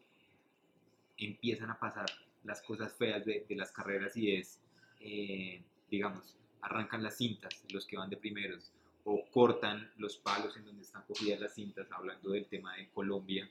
[1.18, 2.06] empiezan a pasar
[2.44, 4.60] las cosas feas de, de las carreras y es,
[5.00, 8.70] eh, digamos, arrancan las cintas, los que van de primeros,
[9.04, 13.48] o cortan los palos en donde están cogidas las cintas, hablando del tema de Colombia.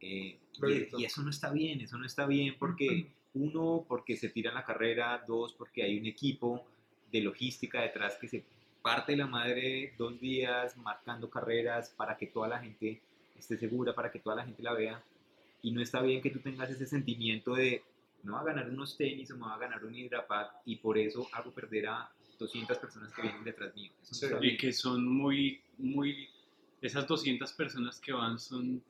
[0.00, 4.28] Eh, y, y eso no está bien, eso no está bien porque, uno, porque se
[4.28, 6.66] tira la carrera, dos, porque hay un equipo
[7.10, 8.44] de logística detrás que se
[8.86, 13.02] parte la madre dos días marcando carreras para que toda la gente
[13.36, 15.02] esté segura, para que toda la gente la vea.
[15.62, 17.82] Y no está bien que tú tengas ese sentimiento de
[18.22, 20.98] me va a ganar unos tenis o me va a ganar un hidrapad y por
[20.98, 23.90] eso hago perder a 200 personas que vienen detrás mío.
[24.02, 24.34] Eso Sí.
[24.40, 26.28] y que son muy, muy,
[26.80, 28.82] esas 200 personas que van son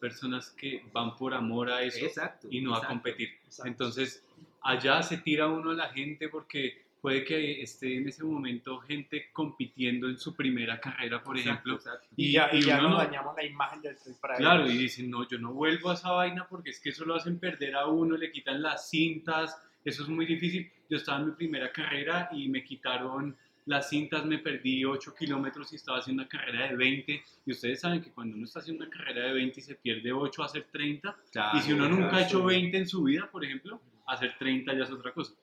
[0.00, 2.48] personas que van por amor a eso Exacto.
[2.50, 2.94] y no a exacto.
[2.94, 3.28] competir.
[3.44, 3.68] Exacto.
[3.68, 4.24] Entonces,
[4.62, 9.26] allá se tira uno a la gente porque puede que esté en ese momento gente
[9.30, 12.08] compitiendo en su primera carrera, por Exacto, ejemplo, exacto.
[12.16, 14.74] y ya, y ya uno nos no- dañamos la imagen del para Claro, ellos.
[14.74, 17.38] y dicen, no, yo no vuelvo a esa vaina porque es que eso lo hacen
[17.38, 20.70] perder a uno, le quitan las cintas, eso es muy difícil.
[20.88, 23.36] Yo estaba en mi primera carrera y me quitaron
[23.66, 27.22] las cintas, me perdí 8 kilómetros y estaba haciendo una carrera de 20.
[27.44, 30.10] Y ustedes saben que cuando uno está haciendo una carrera de 20 y se pierde
[30.10, 32.46] 8 a hacer 30, Claro, y si uno nunca ha claro, hecho sí.
[32.46, 35.34] 20 en su vida, por ejemplo, hacer 30 ya es otra cosa.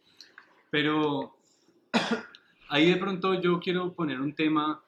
[0.69, 1.38] Pero
[2.69, 4.82] ahí de pronto yo quiero poner un tema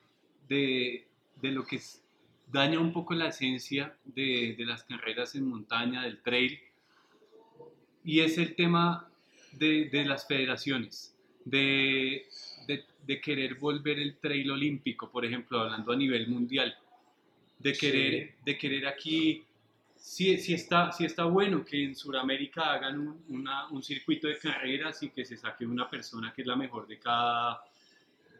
[0.47, 1.05] de,
[1.41, 2.01] de lo que es-
[2.51, 6.59] daña un poco la esencia de, de las carreras en montaña, del trail,
[8.03, 9.09] y es el tema
[9.53, 12.25] de, de las federaciones, de,
[12.67, 16.75] de- de querer volver el trail olímpico, por ejemplo, hablando a nivel mundial,
[17.59, 19.43] de querer, de querer aquí,
[20.05, 24.37] si, si, está, si está bueno que en Sudamérica hagan un, una- un circuito de
[24.37, 27.63] carreras y que se saque una persona que es la mejor de cada,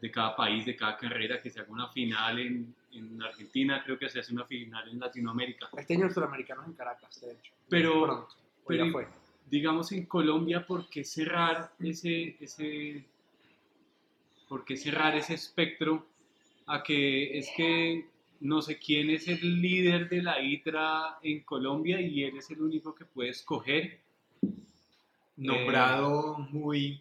[0.02, 3.98] de cada país, de cada carrera, que se haga una final en, en Argentina, creo
[3.98, 5.70] que se hace una final en Latinoamérica.
[5.74, 7.52] Este año el sudamericano es en Caracas, de hecho.
[7.70, 8.34] Pero- ya
[8.66, 9.08] pero- fue.
[9.48, 13.04] digamos en Colombia, ¿por qué cerrar ese, ese,
[14.50, 16.06] por qué cerrar ese espectro
[16.66, 18.06] a que es que
[18.44, 22.60] no sé quién es el líder de la ITRA en Colombia y él es el
[22.62, 24.00] único que puede escoger?
[25.36, 27.00] Nombrado muy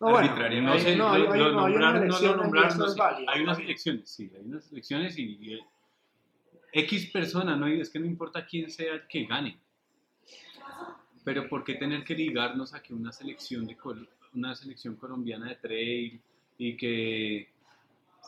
[0.00, 0.62] No, bueno, arbitrario.
[0.62, 2.36] No hay- sé, no, hay- lo, hay- lo no, hay unas nombraron, no lo elecciones
[2.38, 2.98] y nombraron, eso no es sé.
[2.98, 3.68] válido, hay unas también.
[3.70, 5.58] elecciones, sí, hay unas elecciones y, y
[6.72, 9.58] X persona, no, es que no importa quién sea el que gane.
[11.24, 15.48] Pero ¿por qué tener que ligarnos a que una selección, de Col- una selección colombiana
[15.48, 16.20] de trail
[16.56, 17.48] y que,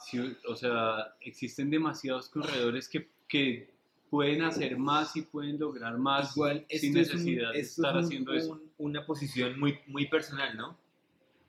[0.05, 3.71] si- o sea, existen demasiados corredores que, que
[4.11, 7.97] pueden hacer más y pueden lograr más Igual, sin esto es, un- necesidad de estar
[7.97, 8.53] es un- haciendo eso?
[8.53, 10.77] un- una posición muy, muy personal, ¿no?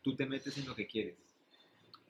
[0.04, 1.16] Tú te metes en lo que quieres.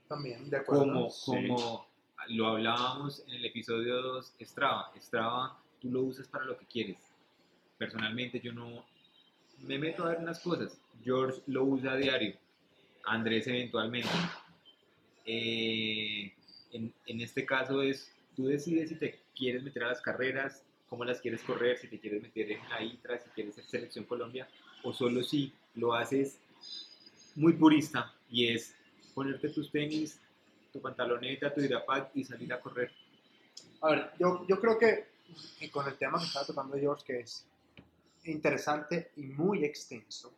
[0.08, 0.84] También, de acuerdo.
[0.84, 1.26] Como, Sí.
[1.32, 1.88] como
[2.30, 4.92] lo hablábamos en el episodio 2, Strava.
[5.00, 6.98] Strava, tú lo usas para lo que quieres.
[7.78, 8.86] Personalmente yo no
[9.60, 10.80] me meto a ver unas cosas.
[11.04, 12.36] George lo usa a diario.
[13.06, 14.10] Andrés eventualmente.
[15.26, 16.34] Eh,
[16.72, 21.06] en, en este caso es, tú decides si te quieres meter a las carreras, cómo
[21.06, 24.48] las quieres correr, si te quieres meter en la ITRA, si quieres ser Selección Colombia,
[24.84, 26.40] o solo si lo haces
[27.36, 28.76] muy purista y es
[29.14, 30.20] ponerte tus tenis,
[30.72, 32.92] tu pantaloneta, tu hidrapad y salir a correr.
[33.82, 35.08] A ver, yo, yo creo que,
[35.72, 37.46] con el tema que estaba tocando George, que es
[38.26, 40.34] interesante y muy extenso,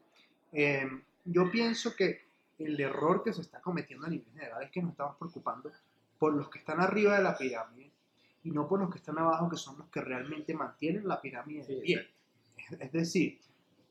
[0.51, 0.87] eh,
[1.25, 2.21] yo pienso que
[2.59, 5.71] el error que se está cometiendo a nivel general es que nos estamos preocupando
[6.17, 7.91] por los que están arriba de la pirámide
[8.43, 11.65] y no por los que están abajo, que son los que realmente mantienen la pirámide
[11.65, 11.95] de Sí.
[12.79, 13.39] Es decir,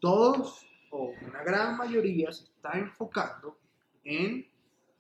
[0.01, 3.59] todos o una gran mayoría se está enfocando
[4.05, 4.47] en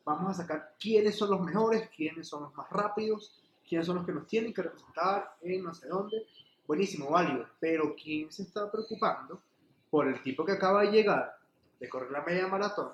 [0.04, 4.06] vamos a sacar quiénes son los mejores, quiénes son los más rápidos, quiénes son los
[4.06, 6.26] que nos tienen que representar en no sé dónde.
[6.66, 7.46] Buenísimo, válido.
[7.60, 9.40] Pero ¿quién se está preocupando
[9.90, 11.36] por el tipo que acaba de llegar
[11.78, 12.92] de correr la media maratón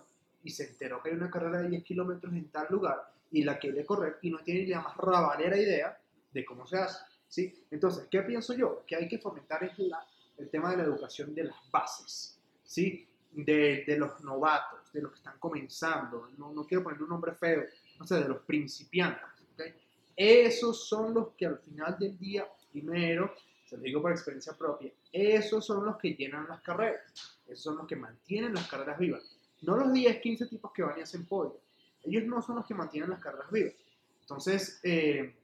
[0.49, 3.59] y se enteró que hay una carrera de 10 kilómetros en tal lugar y la
[3.59, 6.01] quiere correr y no tiene ni la más rabalera idea
[6.33, 7.05] de cómo se hace.
[7.29, 7.67] ¿sí?
[7.71, 8.83] Entonces, ¿qué pienso yo?
[8.87, 10.03] Que hay que fomentar es la,
[10.39, 13.07] el tema de la educación de las bases, ¿sí?
[13.31, 17.33] De, de los novatos, de los que están comenzando, no, no quiero poner un nombre
[17.35, 17.65] feo,
[17.99, 19.23] no sé, de los principiantes.
[19.53, 19.65] ¿ok?
[20.17, 23.35] Esos son los que al final del día, primero,
[23.67, 27.77] se lo digo por experiencia propia, esos son los que llenan las carreras, esos son
[27.77, 29.38] los que mantienen las carreras vivas.
[29.63, 31.61] No los 10, 15 tipos que van y hacen podio.
[32.05, 33.75] Ellos no son los que mantienen las carreras vivas.
[34.21, 35.35] Entonces, eh,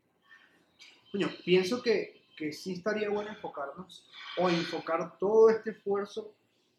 [1.45, 4.07] pienso que, que sí estaría bueno enfocarnos
[4.39, 6.35] o enfocar todo este esfuerzo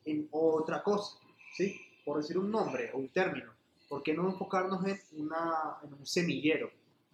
[0.05, 1.17] en otra cosa,
[1.55, 1.79] ¿sí?
[2.03, 3.51] Por decir un nombre o un término.
[3.89, 6.71] ¿Por qué no enfocarnos en, una, en un semillero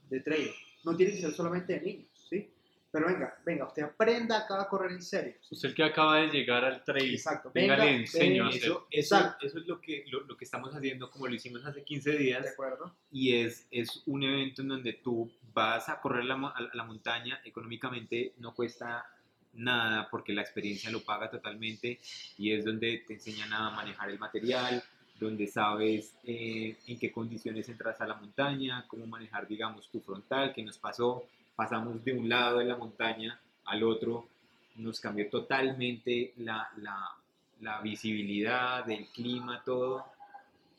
[0.10, 0.52] de trail?
[0.84, 2.50] No tiene que ser solamente de niños, ¿sí?
[2.92, 5.36] Pero venga, venga, usted aprenda acá a correr en serio.
[5.50, 7.50] Usted que acaba de llegar al trail, Exacto.
[7.54, 8.64] venga, Venga, le enseño a hacer.
[8.64, 9.48] Eso, eso, Exacto.
[9.48, 12.18] eso es lo que, lo, lo que estamos haciendo como lo hicimos hace 15 ¿De
[12.18, 12.94] días acuerdo?
[13.12, 17.40] y es, es un evento en donde tú vas a correr la, a la montaña,
[17.46, 19.06] económicamente no cuesta
[19.54, 22.00] nada porque la experiencia lo paga totalmente
[22.38, 24.84] y es donde te enseñan a manejar el material,
[25.20, 30.54] donde sabes eh, en qué condiciones entras a la montaña, cómo manejar, digamos, tu frontal,
[30.54, 31.26] que nos pasó,
[31.56, 34.28] pasamos de un lado de la montaña al otro,
[34.76, 37.12] nos cambió totalmente la, la,
[37.60, 40.06] la visibilidad, el clima, todo.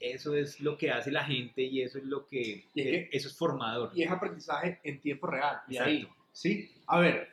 [0.00, 3.28] Eso es lo que hace la gente y eso es lo que, es que- eso
[3.28, 3.92] es formador.
[3.94, 5.60] Y es aprendizaje en tiempo real.
[5.68, 6.72] Y ahí, ¿sí?
[6.88, 7.32] A ver,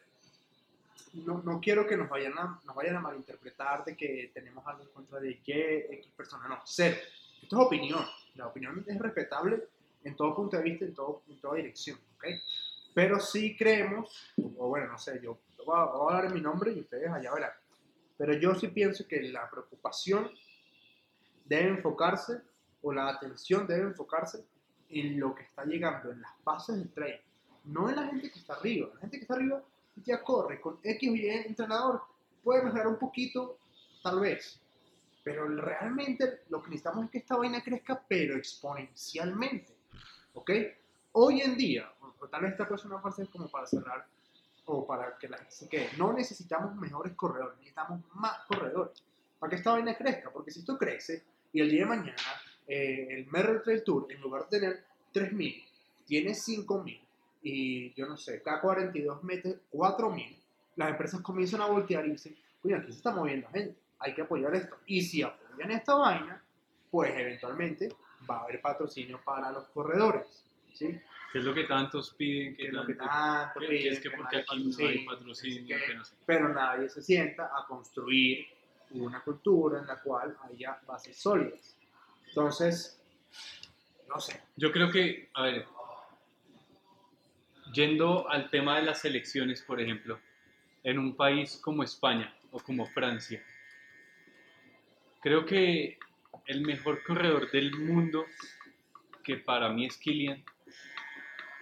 [1.14, 4.84] no, no quiero que nos vayan, a, nos vayan a malinterpretar de que tenemos algo
[4.84, 6.48] en contra de que X persona.
[6.48, 6.98] No, cero.
[7.42, 8.06] Esto es opinión.
[8.36, 9.64] La opinión es respetable
[10.04, 11.98] en todo punto de vista, en, todo, en toda dirección.
[12.18, 12.26] ¿ok?
[12.94, 16.82] Pero sí creemos, o bueno, no sé, yo voy a, voy a mi nombre y
[16.82, 17.52] ustedes allá verán.
[18.18, 20.30] Pero yo sí pienso que la preocupación
[21.46, 22.42] debe enfocarse,
[22.82, 24.46] o la atención debe enfocarse
[24.90, 27.22] en lo que está llegando en las bases del trail,
[27.66, 28.90] no en la gente que está arriba.
[28.94, 29.64] La gente que está arriba
[29.98, 32.02] ya corre con X o Y entrenador,
[32.44, 33.58] puede mejorar un poquito,
[34.02, 34.62] tal vez,
[35.24, 39.76] pero realmente lo que necesitamos es que esta vaina crezca, pero exponencialmente.
[40.34, 40.52] ¿Ok?
[41.12, 44.06] Hoy en día, o tal vez esta puede ser una frase como para cerrar,
[44.66, 49.04] o para que la gente se quede, no necesitamos mejores corredores, necesitamos más corredores
[49.40, 52.16] para que esta vaina crezca, porque si esto crece y el día de mañana
[52.68, 55.64] eh, el Merrell Trail Tour, en lugar de tener 3.000,
[56.06, 57.00] tiene 5.000
[57.42, 60.38] y yo no sé, K42 mete 4.000,
[60.76, 64.22] las empresas comienzan a voltear y dicen, oye, aquí se está moviendo gente, hay que
[64.22, 64.78] apoyar esto.
[64.86, 66.44] Y si apoyan esta vaina,
[66.92, 67.90] pues eventualmente
[68.30, 71.00] va a haber patrocinio para los corredores, ¿sí?
[71.32, 72.56] ¿Qué es lo que tantos piden?
[72.56, 75.78] Que lo que tanto- tanto que- piden, es que que porque aquí no hay patrocinio,
[75.86, 76.16] que- no sé.
[76.26, 78.48] pero nadie se sienta a construir
[78.92, 81.78] una cultura en la cual haya bases sólidas.
[82.30, 83.02] Entonces,
[84.08, 85.66] no sé, Yo creo que, a ver,
[87.74, 90.20] yendo al tema de las elecciones, por ejemplo,
[90.84, 93.44] en un país como España o como Francia,
[95.22, 96.00] creo que
[96.48, 98.26] el mejor corredor del mundo,
[99.24, 100.44] que para mí es Kilian,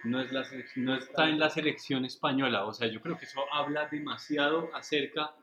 [0.04, 2.64] no, es la no está en la selección española.
[2.64, 5.34] O sea, yo creo que eso habla demasiado acerca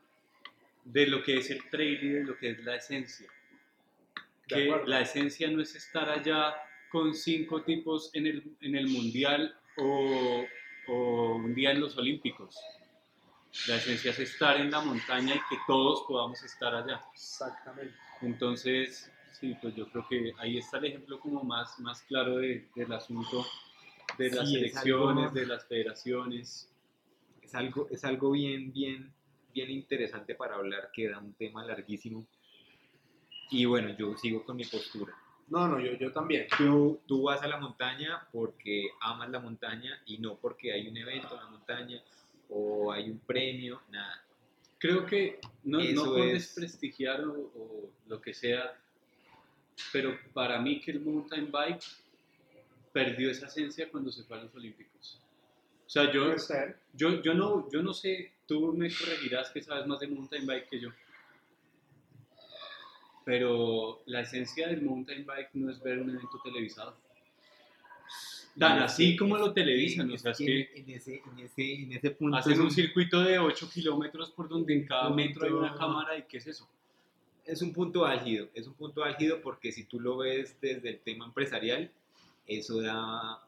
[0.84, 3.28] de lo que es el trail y de lo que es la esencia.
[4.46, 6.54] Que la esencia no es estar allá
[6.90, 10.44] con cinco tipos en el, en el mundial o,
[10.86, 12.56] o un día en los olímpicos.
[13.66, 17.00] La esencia es estar en la montaña y que todos podamos estar allá.
[17.12, 17.94] exactamente.
[18.22, 22.68] Entonces, sí, pues yo creo que ahí está el ejemplo como más, más claro de-
[22.74, 23.44] del asunto
[24.18, 26.68] de las Sí, es elecciones, algo- de las federaciones.
[27.42, 29.12] es algo, es algo bien, bien,
[29.52, 32.26] bien interesante para hablar, que da un tema larguísimo.
[33.50, 35.14] Y bueno, yo sigo con mi postura.
[35.48, 36.48] No, no, yo, yo también.
[36.58, 40.96] Tú, tú vas a la montaña porque amas la montaña y no porque hay un
[40.96, 42.02] evento en la montaña
[42.48, 44.24] o hay un premio, nada.
[44.78, 48.76] Creo que no, no por es- desprestigiar o, o lo que sea,
[49.92, 51.80] pero para mí que el mountain bike
[52.96, 55.20] perdió esa esencia cuando se fue a los Olímpicos.
[55.86, 56.34] O sea, yo,
[56.94, 60.66] yo, yo, no, yo no sé, tú me corregirás que sabes más de mountain bike
[60.70, 60.88] que yo.
[63.26, 66.96] Pero la esencia del mountain bike no es ver un evento televisado.
[68.58, 72.10] Tan así como lo televisan, o sea, es que en ese, en ese, en ese
[72.12, 76.16] punto hacen un circuito de 8 kilómetros por donde en cada metro hay una cámara
[76.16, 76.66] y ¿qué es eso?
[77.44, 80.98] es un punto álgido, es un punto álgido porque si tú lo ves desde el
[80.98, 81.92] tema empresarial,
[82.46, 83.42] eso da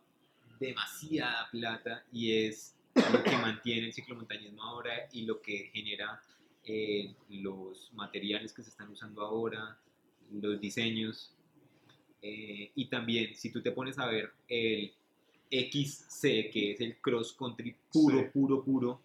[0.59, 6.21] demasiada plata y es lo que mantiene el ciclomontañismo ahora y lo que genera
[6.65, 9.79] eh, los materiales que se están usando ahora,
[10.33, 11.33] los diseños.
[12.21, 14.93] Eh, y también, si tú te pones a ver el
[15.51, 18.27] XC, que es el cross country puro, Sí.
[18.33, 19.01] puro, puro,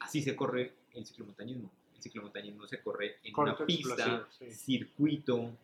[0.00, 1.70] así se corre el ciclomontañismo.
[1.96, 4.52] El ciclomontañismo se corre en Corto, una pista, sí.
[4.52, 5.56] circuito,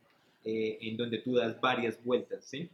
[0.45, 2.68] eh, en donde tú das varias vueltas, ¿sí?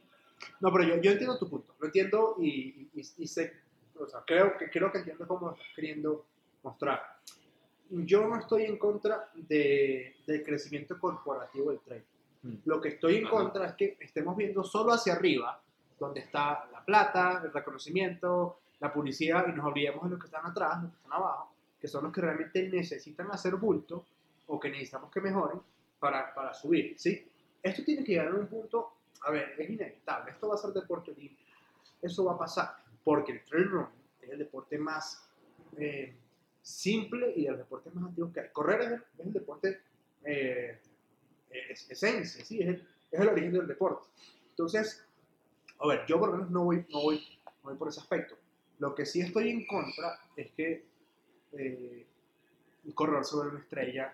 [0.60, 3.52] No, pero yo, yo entiendo tu punto, lo entiendo y, y, y sé,
[3.98, 6.24] o sea, creo que, creo que entiendo cómo estás queriendo
[6.62, 7.02] mostrar.
[7.90, 12.04] Yo no estoy en contra de, del crecimiento corporativo del trail.
[12.42, 12.54] Mm.
[12.66, 13.36] Lo que estoy en Ajá.
[13.36, 15.60] contra es que estemos viendo solo hacia arriba,
[15.98, 20.46] donde está la plata, el reconocimiento, la publicidad, y nos olvidemos de los que están
[20.46, 24.04] atrás, los que están abajo, que son los que realmente necesitan hacer bulto
[24.46, 25.60] o que necesitamos que mejoren
[25.98, 27.26] para, para subir, ¿sí?
[27.68, 30.70] Esto tiene que llegar a un punto, a ver, es inevitable, esto va a ser
[30.70, 31.50] deporte olímpico,
[32.00, 35.28] eso va a pasar, porque el trail running es el deporte más
[35.76, 36.14] eh,
[36.62, 38.48] simple y de los deportes más antiguos que hay.
[38.52, 39.80] Correr es el, es el deporte
[40.24, 40.78] eh,
[41.50, 42.60] es, esencia, ¿sí?
[42.60, 44.08] es, el, es el origen del deporte.
[44.50, 45.04] Entonces,
[45.78, 48.36] a ver, yo por lo menos no voy, no voy, no voy por ese aspecto.
[48.78, 50.84] Lo que sí estoy en contra es que
[51.52, 52.06] eh,
[52.84, 54.12] un corredor sobre una estrella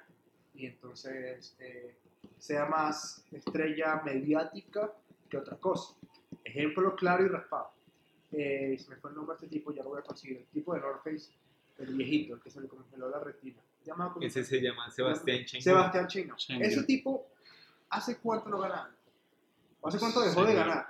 [0.55, 1.97] y entonces eh,
[2.39, 4.93] sea más estrella mediática
[5.29, 5.95] que otra cosa.
[6.45, 7.71] Ejemplo claro y raspado.
[8.33, 10.39] Eh, se me fue el nombre de este tipo, ya lo voy a conseguir.
[10.39, 11.31] El tipo de North Face,
[11.79, 13.61] el viejito, el que se le congeló la retina.
[13.85, 15.63] Llamado como- Ese se llama Sebastián Cheng.
[15.63, 16.37] Sebastián Chino.
[16.37, 16.65] Chino.
[16.65, 17.27] Ese tipo,
[17.91, 18.85] ¿hace cuánto no gana?
[18.85, 18.97] algo?
[19.83, 20.87] ¿O ¿Hace cuánto dejó de Señor, ganar?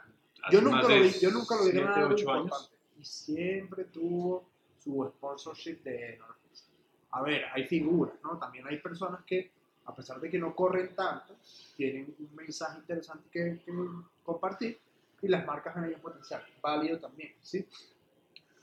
[0.51, 2.45] Yo nunca, lo de vi, yo nunca lo vi ganar algo ocho años.
[2.45, 2.77] importante.
[2.99, 4.47] Y siempre tuvo
[4.79, 6.65] su sponsorship de North Face.
[7.11, 8.39] A ver, hay figuras, ¿no?
[8.39, 9.51] También hay personas que,
[9.87, 11.37] a pesar de que no corren tanto,
[11.77, 13.73] tienen un mensaje interesante que, que
[14.25, 14.79] compartir
[15.23, 16.43] y las marcas ven ahí un potencial.
[16.63, 17.67] Válido también, ¿sí?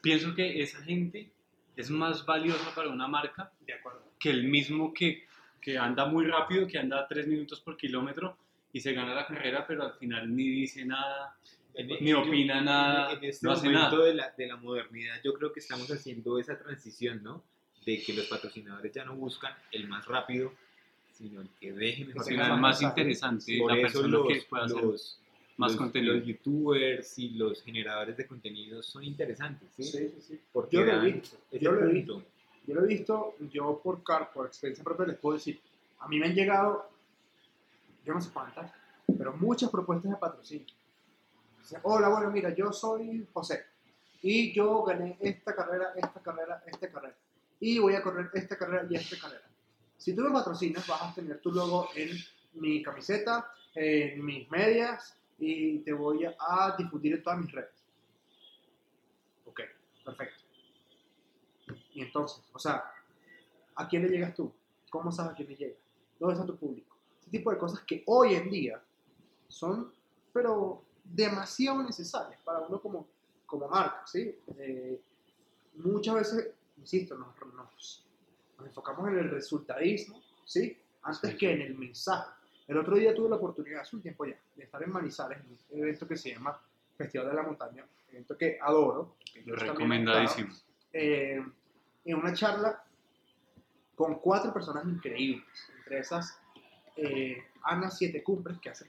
[0.01, 1.31] Pienso que esa gente
[1.75, 4.03] es más valiosa para una marca De acuerdo.
[4.19, 5.25] que el mismo que,
[5.61, 8.35] que anda muy rápido, que anda a 3 minutos por kilómetro
[8.73, 11.35] y se gana la carrera, pero al final ni dice nada,
[11.73, 14.05] En- ni opina nada, En, en este no hace momento nada.
[14.05, 17.43] De, la, de la modernidad, yo creo que estamos haciendo esa transición, ¿no?
[17.85, 20.53] De que los patrocinadores ya no buscan el más rápido,
[21.21, 22.55] sino el que deje mejor gana.
[22.55, 23.01] más mensaje.
[23.01, 25.19] interesante Por la eso persona los, que puede hacer los,
[25.57, 26.13] más los- contenido.
[26.15, 29.83] los youtubers y los generadores de contenido son interesantes, ¿sí?
[29.83, 30.41] Sí, sí, sí.
[30.51, 31.37] Porque Yo lo he visto.
[31.51, 32.23] Yo lo he visto.
[32.67, 35.59] Yo lo he visto, yo por car, por experiencia propia les puedo decir,
[35.99, 36.89] a mí me han llegado,
[38.05, 38.71] yo no sé cuántas,
[39.17, 40.67] pero muchas propuestas de patrocinio.
[41.59, 43.65] Dice, Hola, bueno, mira, yo soy José
[44.21, 47.15] y yo gané esta carrera, esta carrera, esta carrera
[47.59, 49.43] y voy a correr esta carrera y esta carrera.
[50.01, 52.09] Si tú me patrocinas, vas a tener tu logo en
[52.53, 57.85] mi camiseta, en mis medias y te voy a, difundir en todas mis redes.
[59.45, 59.61] Ok,
[60.03, 60.39] perfecto.
[61.93, 62.91] Y entonces, o sea,
[63.75, 64.51] ¿a quién le llegas tú?
[64.89, 65.77] ¿Cómo sabes a quién le llega?
[66.19, 66.97] ¿Dónde está tu público?
[67.19, 68.83] Ese tipo de cosas que hoy en día
[69.49, 69.93] son,
[70.33, 73.07] pero demasiado necesarias para uno como,
[73.45, 74.35] como marca, ¿sí?
[74.57, 74.99] Eh,
[75.75, 78.10] muchas veces, insisto, nos, nos,
[78.61, 80.77] nos enfocamos en el resultadismo, ¿sí?
[81.03, 81.37] Antes Sí.
[81.37, 82.29] que en el mensaje.
[82.67, 85.57] El otro día tuve la oportunidad, hace un tiempo ya, de estar en Manizales, en
[85.77, 86.57] un evento que se llama
[86.95, 89.15] Festival de la Montaña, evento que adoro.
[89.33, 90.53] que yo Recomendadísimo.
[90.93, 91.43] eh,
[92.05, 92.83] en una charla
[93.95, 95.45] con cuatro personas increíbles,
[95.77, 96.39] entre esas
[96.95, 98.87] eh, Ana Siete Cumbres, que hace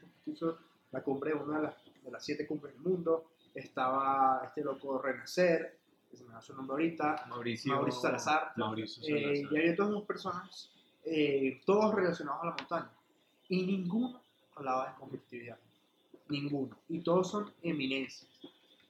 [0.92, 5.78] la cumbre, una de las, de las siete cumbres del mundo, estaba este loco Renacer,
[6.12, 9.52] que se me da su nombre ahorita, Mauricio, Mauricio Salazar, Mauricio eh, Salazar.
[9.52, 10.70] y había otras dos personas,
[11.06, 12.90] eh, todos relacionados a la montaña,
[13.48, 14.20] y ninguno
[14.54, 15.58] hablaba de competitividad,
[16.28, 18.30] ninguno, y todos son eminencias.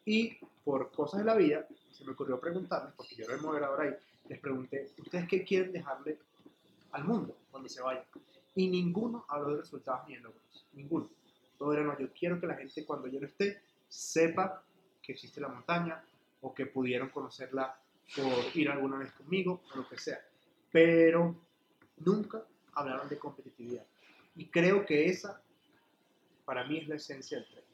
[0.05, 3.81] Y por cosas de la vida, se me ocurrió preguntarles, porque yo era el moderador
[3.81, 3.95] ahí,
[4.29, 6.19] les pregunté, ¿ustedes qué quieren dejarle
[6.91, 8.05] al mundo cuando se vayan?
[8.57, 11.09] Y ninguno habló de resultados ni de logros, ninguno.
[11.57, 14.65] Todo era, no, yo quiero que la gente cuando yo no esté sepa
[15.01, 16.03] que existe la montaña
[16.43, 17.77] o que pudieron conocerla
[18.15, 20.21] por ir alguna vez conmigo o lo que sea.
[20.71, 21.35] Pero
[21.99, 23.87] nunca hablaron de competitividad.
[24.35, 25.43] Y creo que esa,
[26.45, 27.65] para mí, es la esencia del tren.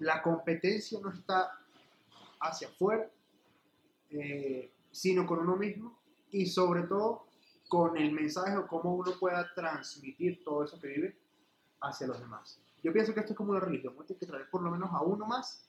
[0.00, 1.58] La competencia no está
[2.40, 3.08] hacia afuera,
[4.10, 5.98] eh, sino con uno mismo
[6.30, 7.26] y sobre todo
[7.68, 11.16] con el mensaje o cómo uno pueda transmitir todo eso que vive
[11.80, 12.60] hacia los demás.
[12.82, 14.90] Yo pienso que esto es como una religión, uno tiene que traer por lo menos
[14.92, 15.68] a uno más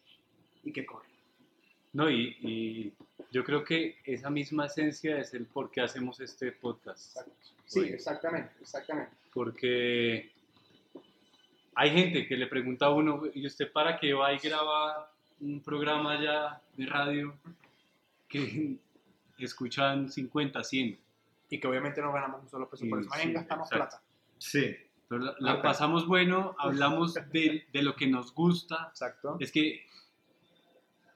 [0.63, 1.11] y que corre.
[1.93, 2.93] No, y, y
[3.31, 7.17] yo creo que esa misma esencia es el por qué hacemos este podcast.
[7.65, 7.95] Sí, Oye.
[7.95, 9.11] exactamente, exactamente.
[9.33, 10.31] Porque
[11.75, 15.61] hay gente que le pregunta a uno, ¿y usted para qué va y graba un
[15.61, 17.33] programa ya de radio
[18.27, 18.77] que
[19.37, 20.99] escuchan 50, 100?
[21.49, 23.09] Y que obviamente no ganamos un solo peso por eso.
[23.13, 23.97] Sí, gastamos exacto.
[23.97, 24.03] plata.
[24.37, 24.75] Sí,
[25.07, 28.87] Pero la, pasamos bueno, hablamos de, de lo que nos gusta.
[28.89, 29.37] Exacto.
[29.39, 29.85] Es que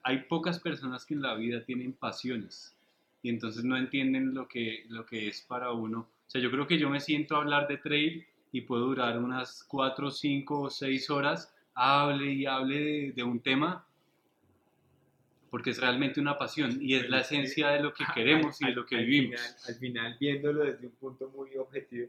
[0.08, 2.76] hay pocas personas que en la vida tienen pasiones
[3.22, 5.98] y entonces no entienden lo que, lo que es para uno.
[6.00, 9.18] O sea, yo creo que yo me siento a hablar de trail y puedo durar
[9.18, 13.84] unas 4, 5 o 6 horas, hable y hable de, de un tema,
[15.50, 18.72] porque es realmente una pasión y es la esencia de lo que queremos y de
[18.72, 19.40] lo que Al vivimos.
[19.40, 22.08] final- al final, viéndolo desde un punto muy objetivo,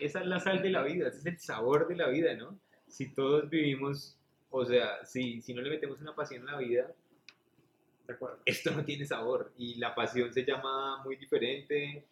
[0.00, 2.58] esa es la sal de la vida, ese es el sabor de la vida, ¿no?
[2.88, 4.18] Si todos vivimos,
[4.50, 6.86] o sea, si, si no le metemos una pasión a la vida,
[8.06, 8.38] De acuerdo.
[8.44, 9.52] esto no tiene sabor.
[9.58, 12.04] Y la pasión se llama muy diferente,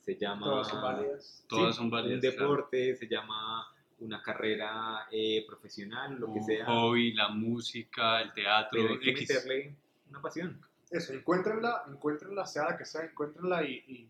[0.00, 0.46] se llama...
[0.46, 1.44] Todas son válidas.
[1.48, 2.14] Todas Sí, son válidas.
[2.16, 3.66] Un deporte, se llama
[4.00, 6.66] una carrera eh, profesional, lo que Un sea.
[6.66, 9.28] hobby, la música, el teatro, Pero hay que X.
[9.30, 9.76] meterle
[10.10, 10.60] una pasión.
[10.90, 14.08] Eso, encuéntrenla, encuéntrenla, sea la que sea, encuéntrenla y, y,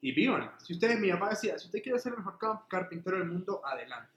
[0.00, 0.56] y vívanla.
[0.58, 3.60] Si ustedes, mi papá decía, si usted quiere ser el mejor car- carpintero del mundo,
[3.64, 4.10] adelante.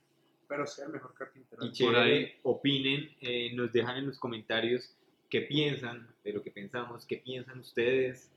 [0.47, 1.99] Pero sea el mejor carpintero Y del mundo.
[1.99, 4.95] Por ahí- opinen, eh, nos dejan en los comentarios
[5.29, 8.31] qué piensan de lo que pensamos, qué piensan ustedes,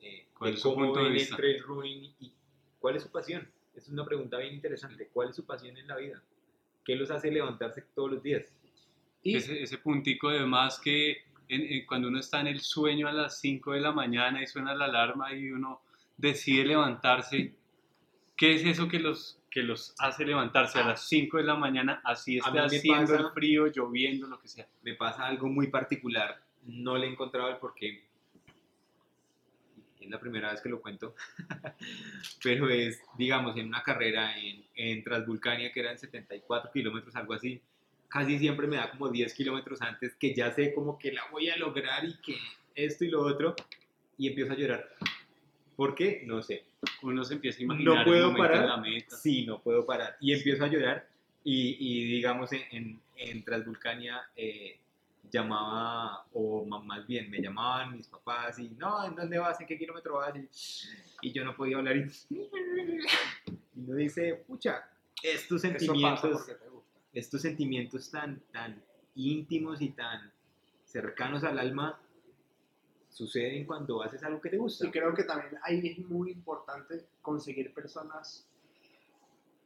[0.00, 1.36] eh, ¿Cuál de es su cómo punto de ven el vista?
[1.36, 2.32] trail running y
[2.78, 3.48] cuál es su pasión.
[3.74, 5.08] Es una pregunta bien interesante.
[5.12, 6.22] ¿Cuál es su pasión en la vida?
[6.84, 8.52] ¿Qué los hace levantarse todos los días?
[9.22, 13.08] Y ese, ese puntico de más que en- en- cuando uno está en el sueño
[13.08, 15.80] a las 5 de la mañana y suena la alarma y uno
[16.16, 17.54] decide levantarse,
[18.36, 22.00] ¿qué es eso que los, que los hace levantarse a las 5 de la mañana
[22.04, 24.66] así me haciendo pasa- el frío, lloviendo, lo que sea?
[24.82, 26.40] me pasa algo muy particular.
[26.64, 28.04] No le he encontrado el porqué.
[30.00, 31.14] Es la primera vez que lo cuento.
[32.42, 37.60] Pero es, digamos, en una carrera en, en Transvulcania que eran 74 kilómetros, algo así.
[38.08, 41.50] Casi siempre me da como 10 kilómetros antes que ya sé como que la voy
[41.50, 42.36] a lograr y que
[42.74, 43.54] esto y lo otro.
[44.16, 44.88] Y empiezo a llorar.
[45.78, 46.24] ¿Por qué?
[46.26, 46.64] No sé.
[47.02, 48.62] Uno se empieza a imaginar No el puedo momento parar.
[48.64, 49.16] en la meta.
[49.16, 50.16] Sí, no puedo parar.
[50.20, 51.06] Y empiezo a llorar.
[51.44, 54.76] Y, y digamos, en, en, en Transvulcania eh,
[55.30, 59.60] llamaba, o más bien me llamaban mis papás y, no, ¿en dónde vas?
[59.60, 60.34] ¿En qué kilómetro vas?
[61.22, 61.96] Y, y yo no podía hablar.
[61.96, 62.50] Y, y
[63.76, 64.82] uno dice, pucha,
[65.22, 66.56] estos sentimientos, porque
[67.12, 68.82] estos sentimientos tan, tan
[69.14, 70.32] íntimos y tan
[70.84, 72.00] cercanos al alma
[73.10, 74.86] suceden cuando haces algo que te gusta.
[74.86, 78.46] Y creo que también ahí es muy importante conseguir personas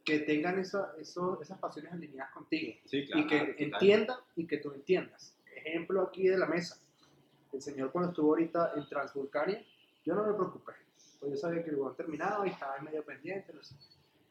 [0.03, 4.71] que tengan esa, eso- esas pasiones alineadas contigo Sí, y que entiendan y que tú
[4.73, 5.35] entiendas.
[5.55, 6.77] Ejemplo aquí de la mesa.
[7.53, 9.63] El señor cuando estuvo ahorita en Transvulcania,
[10.03, 10.73] yo no me preocupé.
[11.19, 13.75] Pues yo sabía que el huevón terminaba y estaba ahí medio pendiente, no sé.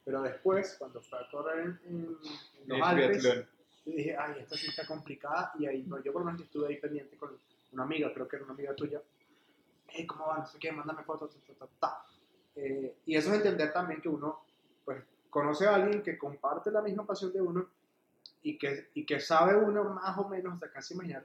[0.04, 3.22] Pero después, cuando fue a correr en, en- en los Alpes,
[3.86, 5.52] yo dije, ay, esta sí está complicada.
[5.58, 7.30] Y ahí, no, yo por lo menos estuve ahí pendiente con
[7.73, 9.01] una amiga, creo que era una amiga tuya.
[9.89, 10.39] Hey, ¿cómo va?
[10.39, 12.05] No sé qué, mándame fotos, ta, ta, ta.
[12.55, 14.45] Eh, y eso es entender también que uno,
[14.85, 17.66] pues, conoce a alguien que comparte la misma pasión de uno
[18.43, 21.25] y que, y que sabe uno más o menos, hasta casi imaginar,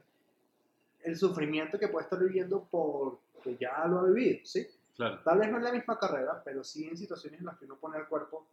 [1.00, 4.66] el sufrimiento que puede estar viviendo porque ya lo ha vivido, ¿sí?
[4.96, 5.20] Claro.
[5.22, 7.76] Tal vez no en la misma carrera, pero sí en situaciones en las que uno
[7.76, 8.46] pone el cuerpo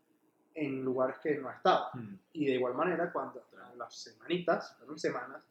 [0.53, 1.89] en lugares que no ha estado.
[1.93, 2.15] Mm.
[2.33, 3.43] Y de igual manera, cuando
[3.77, 5.45] las semanitas, fueron semanas,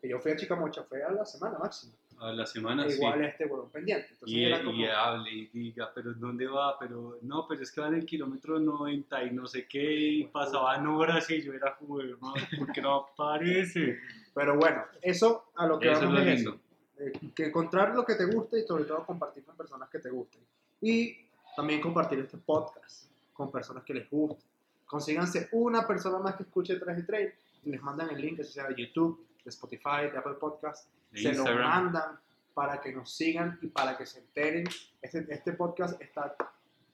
[0.00, 1.94] que yo fui a Chicamocha, fue a la semana máxima.
[2.18, 2.96] A la semana sí.
[2.96, 4.08] igual este huevón pendiente.
[4.12, 6.78] Entonces Y, era como, y hable y diga, pero ¿dónde va?
[6.78, 10.24] Pero no, pero es que va en el kilómetro 90 y no sé qué, y
[10.24, 13.98] pasaban horas y yo era como, hermano, ¿por qué no aparece?
[14.34, 16.60] pero bueno, eso a lo que Eso es vamos es eso.
[16.98, 20.08] Eh, que encontrar lo que te guste y sobre todo compartir con personas que te
[20.08, 20.42] gusten.
[20.80, 21.14] Y
[21.54, 24.44] también compartir este podcast con personas que les guste.
[24.86, 27.32] Consíganse una persona más que escuche 3 y Trail
[27.64, 30.90] y les mandan el link, sea de YouTube, de Spotify, de Apple Podcast.
[31.12, 31.68] De se lo Instagram.
[31.70, 32.20] mandan
[32.52, 34.64] para que nos sigan y para que se enteren.
[35.00, 36.36] Este, este podcast está,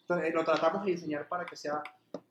[0.07, 1.83] tra- lo tratamos de diseñar para que sea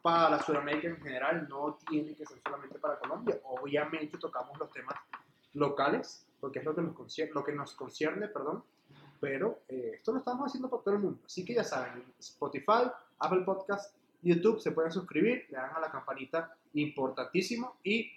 [0.01, 3.39] para Sudamérica en general, no tiene que ser solamente para Colombia.
[3.45, 4.95] Obviamente tocamos los temas
[5.53, 8.63] locales, porque es lo que nos concierne, lo que nos concierne perdón,
[9.19, 11.19] pero eh, esto lo estamos haciendo para todo el mundo.
[11.25, 15.79] Así que ya saben, en Spotify, Apple Podcast, YouTube, se pueden suscribir, le dan a
[15.79, 18.11] la campanita, importantísimo, y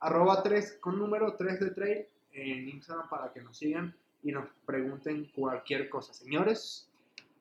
[0.00, 4.46] arroba 3 con número 3 de trail en Instagram para que nos sigan y nos
[4.64, 6.12] pregunten cualquier cosa.
[6.12, 6.88] Señores,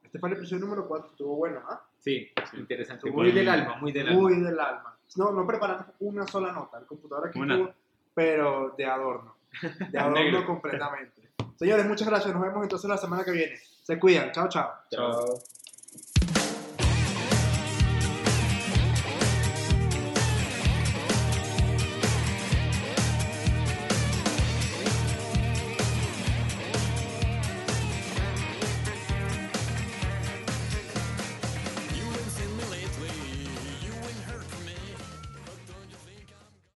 [0.03, 1.83] este fue el episodio número 4, estuvo bueno, ¿ah?
[1.99, 3.09] Sí, interesante.
[3.09, 4.21] Muy Muy del alma, muy del alma.
[4.21, 4.97] Muy del alma.
[5.15, 7.73] No, no preparamos una sola nota, el computador aquí estuvo,
[8.13, 9.35] pero de adorno.
[9.89, 11.25] De adorno completamente.
[11.55, 12.33] Señores, muchas gracias.
[12.33, 13.57] Nos vemos entonces la semana que viene.
[13.57, 14.31] Se cuidan.
[14.31, 14.71] Chao, chao.
[14.91, 15.39] Chao.